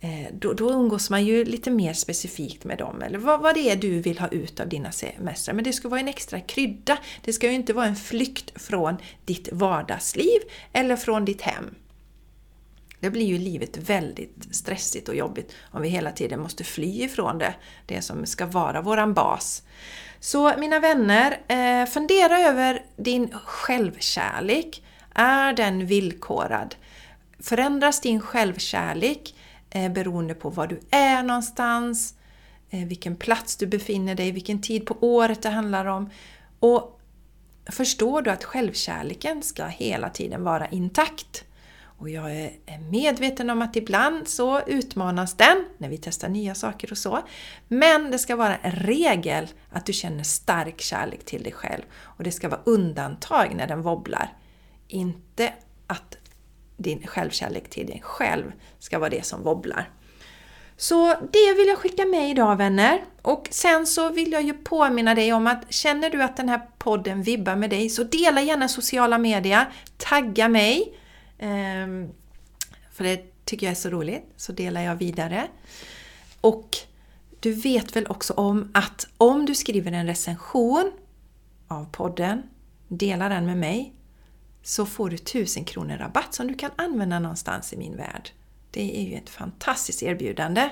Eh, 0.00 0.26
då, 0.32 0.52
då 0.52 0.70
umgås 0.70 1.10
man 1.10 1.24
ju 1.24 1.44
lite 1.44 1.70
mer 1.70 1.92
specifikt 1.92 2.64
med 2.64 2.78
dem, 2.78 3.02
eller 3.02 3.18
vad, 3.18 3.40
vad 3.40 3.54
det 3.54 3.70
är 3.70 3.76
du 3.76 4.00
vill 4.00 4.18
ha 4.18 4.28
ut 4.28 4.60
av 4.60 4.68
dina 4.68 4.92
semestrar. 4.92 5.54
Men 5.54 5.64
det 5.64 5.72
ska 5.72 5.88
vara 5.88 6.00
en 6.00 6.08
extra 6.08 6.40
krydda. 6.40 6.98
Det 7.24 7.32
ska 7.32 7.46
ju 7.46 7.52
inte 7.52 7.72
vara 7.72 7.86
en 7.86 7.96
flykt 7.96 8.62
från 8.62 8.96
ditt 9.24 9.48
vardagsliv 9.52 10.40
eller 10.72 10.96
från 10.96 11.24
ditt 11.24 11.42
hem. 11.42 11.74
Det 13.00 13.10
blir 13.10 13.26
ju 13.26 13.38
livet 13.38 13.76
väldigt 13.76 14.48
stressigt 14.50 15.08
och 15.08 15.14
jobbigt 15.14 15.54
om 15.70 15.82
vi 15.82 15.88
hela 15.88 16.10
tiden 16.10 16.40
måste 16.40 16.64
fly 16.64 17.02
ifrån 17.02 17.38
det, 17.38 17.54
det 17.86 18.02
som 18.02 18.26
ska 18.26 18.46
vara 18.46 18.82
våran 18.82 19.14
bas. 19.14 19.62
Så 20.20 20.52
mina 20.58 20.80
vänner, 20.80 21.40
eh, 21.48 21.86
fundera 21.86 22.38
över 22.38 22.84
din 22.96 23.30
självkärlek. 23.44 24.82
Är 25.14 25.52
den 25.52 25.86
villkorad? 25.86 26.74
Förändras 27.38 28.00
din 28.00 28.20
självkärlek 28.20 29.34
eh, 29.70 29.92
beroende 29.92 30.34
på 30.34 30.50
var 30.50 30.66
du 30.66 30.80
är 30.90 31.22
någonstans, 31.22 32.14
eh, 32.70 32.86
vilken 32.86 33.16
plats 33.16 33.56
du 33.56 33.66
befinner 33.66 34.14
dig, 34.14 34.32
vilken 34.32 34.60
tid 34.60 34.86
på 34.86 34.96
året 35.00 35.42
det 35.42 35.48
handlar 35.48 35.86
om. 35.86 36.10
Och 36.60 37.00
förstår 37.66 38.22
du 38.22 38.30
att 38.30 38.44
självkärleken 38.44 39.42
ska 39.42 39.66
hela 39.66 40.10
tiden 40.10 40.44
vara 40.44 40.66
intakt. 40.68 41.44
Och 42.00 42.10
jag 42.10 42.36
är 42.36 42.50
medveten 42.90 43.50
om 43.50 43.62
att 43.62 43.76
ibland 43.76 44.28
så 44.28 44.60
utmanas 44.60 45.34
den 45.34 45.64
när 45.78 45.88
vi 45.88 45.98
testar 45.98 46.28
nya 46.28 46.54
saker 46.54 46.90
och 46.90 46.98
så. 46.98 47.18
Men 47.68 48.10
det 48.10 48.18
ska 48.18 48.36
vara 48.36 48.56
en 48.56 48.72
regel 48.72 49.48
att 49.70 49.86
du 49.86 49.92
känner 49.92 50.22
stark 50.22 50.80
kärlek 50.80 51.24
till 51.24 51.42
dig 51.42 51.52
själv. 51.52 51.82
Och 52.02 52.24
det 52.24 52.32
ska 52.32 52.48
vara 52.48 52.60
undantag 52.64 53.54
när 53.56 53.66
den 53.66 53.82
wobblar. 53.82 54.32
Inte 54.88 55.52
att 55.86 56.17
din 56.78 57.06
självkärlek 57.06 57.70
till 57.70 57.86
dig 57.86 58.00
själv 58.04 58.52
ska 58.78 58.98
vara 58.98 59.10
det 59.10 59.26
som 59.26 59.42
wobblar. 59.42 59.90
Så 60.76 61.06
det 61.32 61.54
vill 61.56 61.66
jag 61.68 61.78
skicka 61.78 62.04
med 62.04 62.30
idag 62.30 62.56
vänner. 62.56 63.04
Och 63.22 63.48
sen 63.50 63.86
så 63.86 64.10
vill 64.10 64.32
jag 64.32 64.42
ju 64.42 64.52
påminna 64.52 65.14
dig 65.14 65.32
om 65.32 65.46
att 65.46 65.72
känner 65.72 66.10
du 66.10 66.22
att 66.22 66.36
den 66.36 66.48
här 66.48 66.60
podden 66.78 67.22
vibbar 67.22 67.56
med 67.56 67.70
dig 67.70 67.88
så 67.88 68.02
dela 68.02 68.42
gärna 68.42 68.68
sociala 68.68 69.18
medier, 69.18 69.72
tagga 69.96 70.48
mig. 70.48 70.98
Ehm, 71.38 72.08
för 72.92 73.04
det 73.04 73.44
tycker 73.44 73.66
jag 73.66 73.70
är 73.70 73.76
så 73.76 73.90
roligt, 73.90 74.24
så 74.36 74.52
delar 74.52 74.80
jag 74.80 74.96
vidare. 74.96 75.48
Och 76.40 76.76
du 77.40 77.52
vet 77.52 77.96
väl 77.96 78.06
också 78.06 78.32
om 78.32 78.70
att 78.74 79.06
om 79.16 79.46
du 79.46 79.54
skriver 79.54 79.92
en 79.92 80.06
recension 80.06 80.92
av 81.68 81.84
podden, 81.92 82.42
dela 82.88 83.28
den 83.28 83.46
med 83.46 83.56
mig, 83.56 83.94
så 84.68 84.86
får 84.86 85.10
du 85.10 85.16
1000 85.16 85.64
kronor 85.64 85.96
rabatt 85.96 86.34
som 86.34 86.46
du 86.46 86.54
kan 86.54 86.70
använda 86.76 87.18
någonstans 87.18 87.72
i 87.72 87.76
min 87.76 87.96
värld. 87.96 88.30
Det 88.70 89.00
är 89.00 89.02
ju 89.02 89.14
ett 89.14 89.30
fantastiskt 89.30 90.02
erbjudande. 90.02 90.70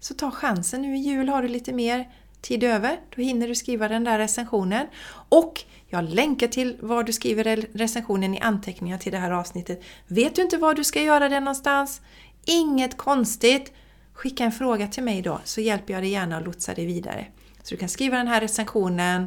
Så 0.00 0.14
ta 0.14 0.30
chansen 0.30 0.82
nu 0.82 0.96
i 0.96 0.98
jul 0.98 1.28
har 1.28 1.42
du 1.42 1.48
lite 1.48 1.72
mer 1.72 2.10
tid 2.40 2.64
över. 2.64 3.00
Då 3.16 3.22
hinner 3.22 3.48
du 3.48 3.54
skriva 3.54 3.88
den 3.88 4.04
där 4.04 4.18
recensionen. 4.18 4.86
Och 5.28 5.64
jag 5.88 6.04
länkar 6.04 6.46
till 6.46 6.76
var 6.80 7.02
du 7.02 7.12
skriver 7.12 7.66
recensionen 7.72 8.34
i 8.34 8.40
anteckningar 8.40 8.98
till 8.98 9.12
det 9.12 9.18
här 9.18 9.30
avsnittet. 9.30 9.82
Vet 10.06 10.34
du 10.34 10.42
inte 10.42 10.56
var 10.56 10.74
du 10.74 10.84
ska 10.84 11.02
göra 11.02 11.28
det 11.28 11.40
någonstans? 11.40 12.00
Inget 12.44 12.96
konstigt! 12.96 13.72
Skicka 14.12 14.44
en 14.44 14.52
fråga 14.52 14.86
till 14.86 15.02
mig 15.02 15.22
då 15.22 15.40
så 15.44 15.60
hjälper 15.60 15.92
jag 15.92 16.02
dig 16.02 16.10
gärna 16.10 16.36
att 16.36 16.44
lotsa 16.44 16.74
dig 16.74 16.86
vidare. 16.86 17.26
Så 17.62 17.74
du 17.74 17.76
kan 17.76 17.88
skriva 17.88 18.16
den 18.16 18.28
här 18.28 18.40
recensionen 18.40 19.26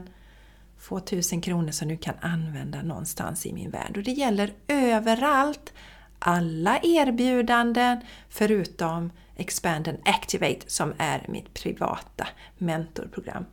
få 0.83 0.99
tusen 0.99 1.41
kronor 1.41 1.71
som 1.71 1.87
du 1.87 1.97
kan 1.97 2.15
använda 2.21 2.81
någonstans 2.81 3.45
i 3.45 3.53
min 3.53 3.69
värld. 3.69 3.97
Och 3.97 4.03
det 4.03 4.11
gäller 4.11 4.53
överallt. 4.67 5.73
Alla 6.19 6.79
erbjudanden 6.83 7.97
förutom 8.29 9.11
Expand 9.35 9.87
and 9.87 9.97
Activate 10.05 10.59
som 10.67 10.93
är 10.97 11.25
mitt 11.29 11.53
privata 11.53 12.27
mentorprogram. 12.57 13.45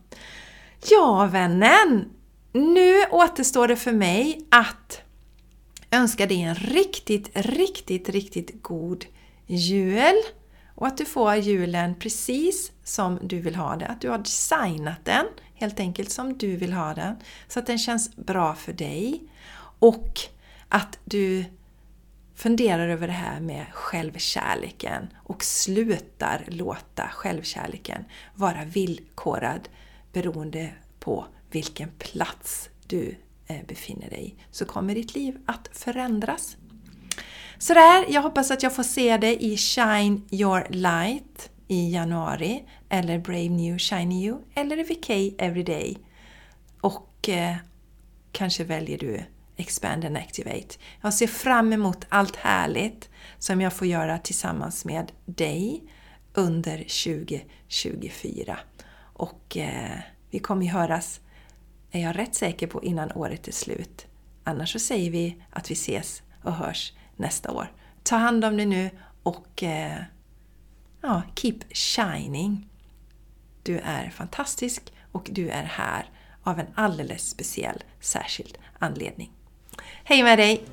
Ja, 0.89 1.29
vännen! 1.31 2.09
Nu 2.51 3.03
återstår 3.11 3.67
det 3.67 3.75
för 3.75 3.91
mig 3.91 4.47
att 4.49 5.01
önska 5.91 6.25
dig 6.25 6.41
en 6.41 6.55
riktigt, 6.55 7.29
riktigt, 7.33 8.09
riktigt 8.09 8.63
god 8.63 9.05
jul. 9.45 10.21
Och 10.81 10.87
att 10.87 10.97
du 10.97 11.05
får 11.05 11.35
julen 11.35 11.95
precis 11.95 12.71
som 12.83 13.19
du 13.21 13.39
vill 13.39 13.55
ha 13.55 13.75
det. 13.75 13.87
Att 13.87 14.01
du 14.01 14.09
har 14.09 14.17
designat 14.17 15.05
den 15.05 15.25
helt 15.53 15.79
enkelt 15.79 16.11
som 16.11 16.37
du 16.37 16.55
vill 16.55 16.73
ha 16.73 16.93
den. 16.93 17.15
Så 17.47 17.59
att 17.59 17.65
den 17.65 17.77
känns 17.77 18.15
bra 18.15 18.55
för 18.55 18.73
dig. 18.73 19.23
Och 19.79 20.19
att 20.69 20.99
du 21.05 21.45
funderar 22.35 22.87
över 22.87 23.07
det 23.07 23.13
här 23.13 23.39
med 23.39 23.65
självkärleken 23.73 25.07
och 25.15 25.43
slutar 25.43 26.43
låta 26.47 27.07
självkärleken 27.07 28.05
vara 28.35 28.65
villkorad 28.65 29.69
beroende 30.13 30.73
på 30.99 31.25
vilken 31.51 31.89
plats 31.97 32.69
du 32.87 33.15
eh, 33.47 33.65
befinner 33.67 34.09
dig 34.09 34.27
i. 34.27 34.35
Så 34.51 34.65
kommer 34.65 34.95
ditt 34.95 35.15
liv 35.15 35.37
att 35.45 35.69
förändras. 35.73 36.57
Sådär, 37.61 38.05
jag 38.09 38.21
hoppas 38.21 38.51
att 38.51 38.63
jag 38.63 38.75
får 38.75 38.83
se 38.83 39.17
dig 39.17 39.53
i 39.53 39.57
Shine 39.57 40.21
Your 40.31 40.67
Light 40.69 41.49
i 41.67 41.93
januari 41.93 42.63
eller 42.89 43.19
Brave 43.19 43.49
New 43.49 43.77
Shiny 43.77 44.25
You 44.25 44.41
eller 44.55 44.83
VK 44.83 45.35
Everyday. 45.41 45.97
Och 46.81 47.29
eh, 47.29 47.55
kanske 48.31 48.63
väljer 48.63 48.97
du 48.97 49.23
Expand 49.57 50.05
and 50.05 50.17
Activate. 50.17 50.75
Jag 51.01 51.13
ser 51.13 51.27
fram 51.27 51.73
emot 51.73 52.05
allt 52.09 52.35
härligt 52.35 53.09
som 53.39 53.61
jag 53.61 53.73
får 53.73 53.87
göra 53.87 54.17
tillsammans 54.17 54.85
med 54.85 55.11
dig 55.25 55.83
under 56.33 56.77
2024. 56.77 58.59
Och 59.13 59.57
eh, 59.57 59.99
vi 60.29 60.39
kommer 60.39 60.65
ju 60.65 60.71
höras, 60.71 61.19
är 61.91 62.01
jag 62.01 62.17
rätt 62.17 62.35
säker 62.35 62.67
på, 62.67 62.83
innan 62.83 63.11
året 63.11 63.47
är 63.47 63.51
slut. 63.51 64.07
Annars 64.43 64.73
så 64.73 64.79
säger 64.79 65.11
vi 65.11 65.43
att 65.49 65.71
vi 65.71 65.73
ses 65.73 66.23
och 66.43 66.53
hörs 66.53 66.93
nästa 67.15 67.51
år. 67.51 67.71
Ta 68.03 68.15
hand 68.15 68.45
om 68.45 68.57
dig 68.57 68.65
nu 68.65 68.89
och 69.23 69.63
eh, 69.63 69.97
ja, 71.01 71.21
keep 71.35 71.59
shining. 71.69 72.69
Du 73.63 73.79
är 73.79 74.09
fantastisk 74.09 74.93
och 75.11 75.29
du 75.31 75.49
är 75.49 75.63
här 75.63 76.09
av 76.43 76.59
en 76.59 76.67
alldeles 76.75 77.29
speciell, 77.29 77.83
särskild 77.99 78.57
anledning. 78.79 79.31
Hej 80.03 80.23
med 80.23 80.39
dig! 80.39 80.65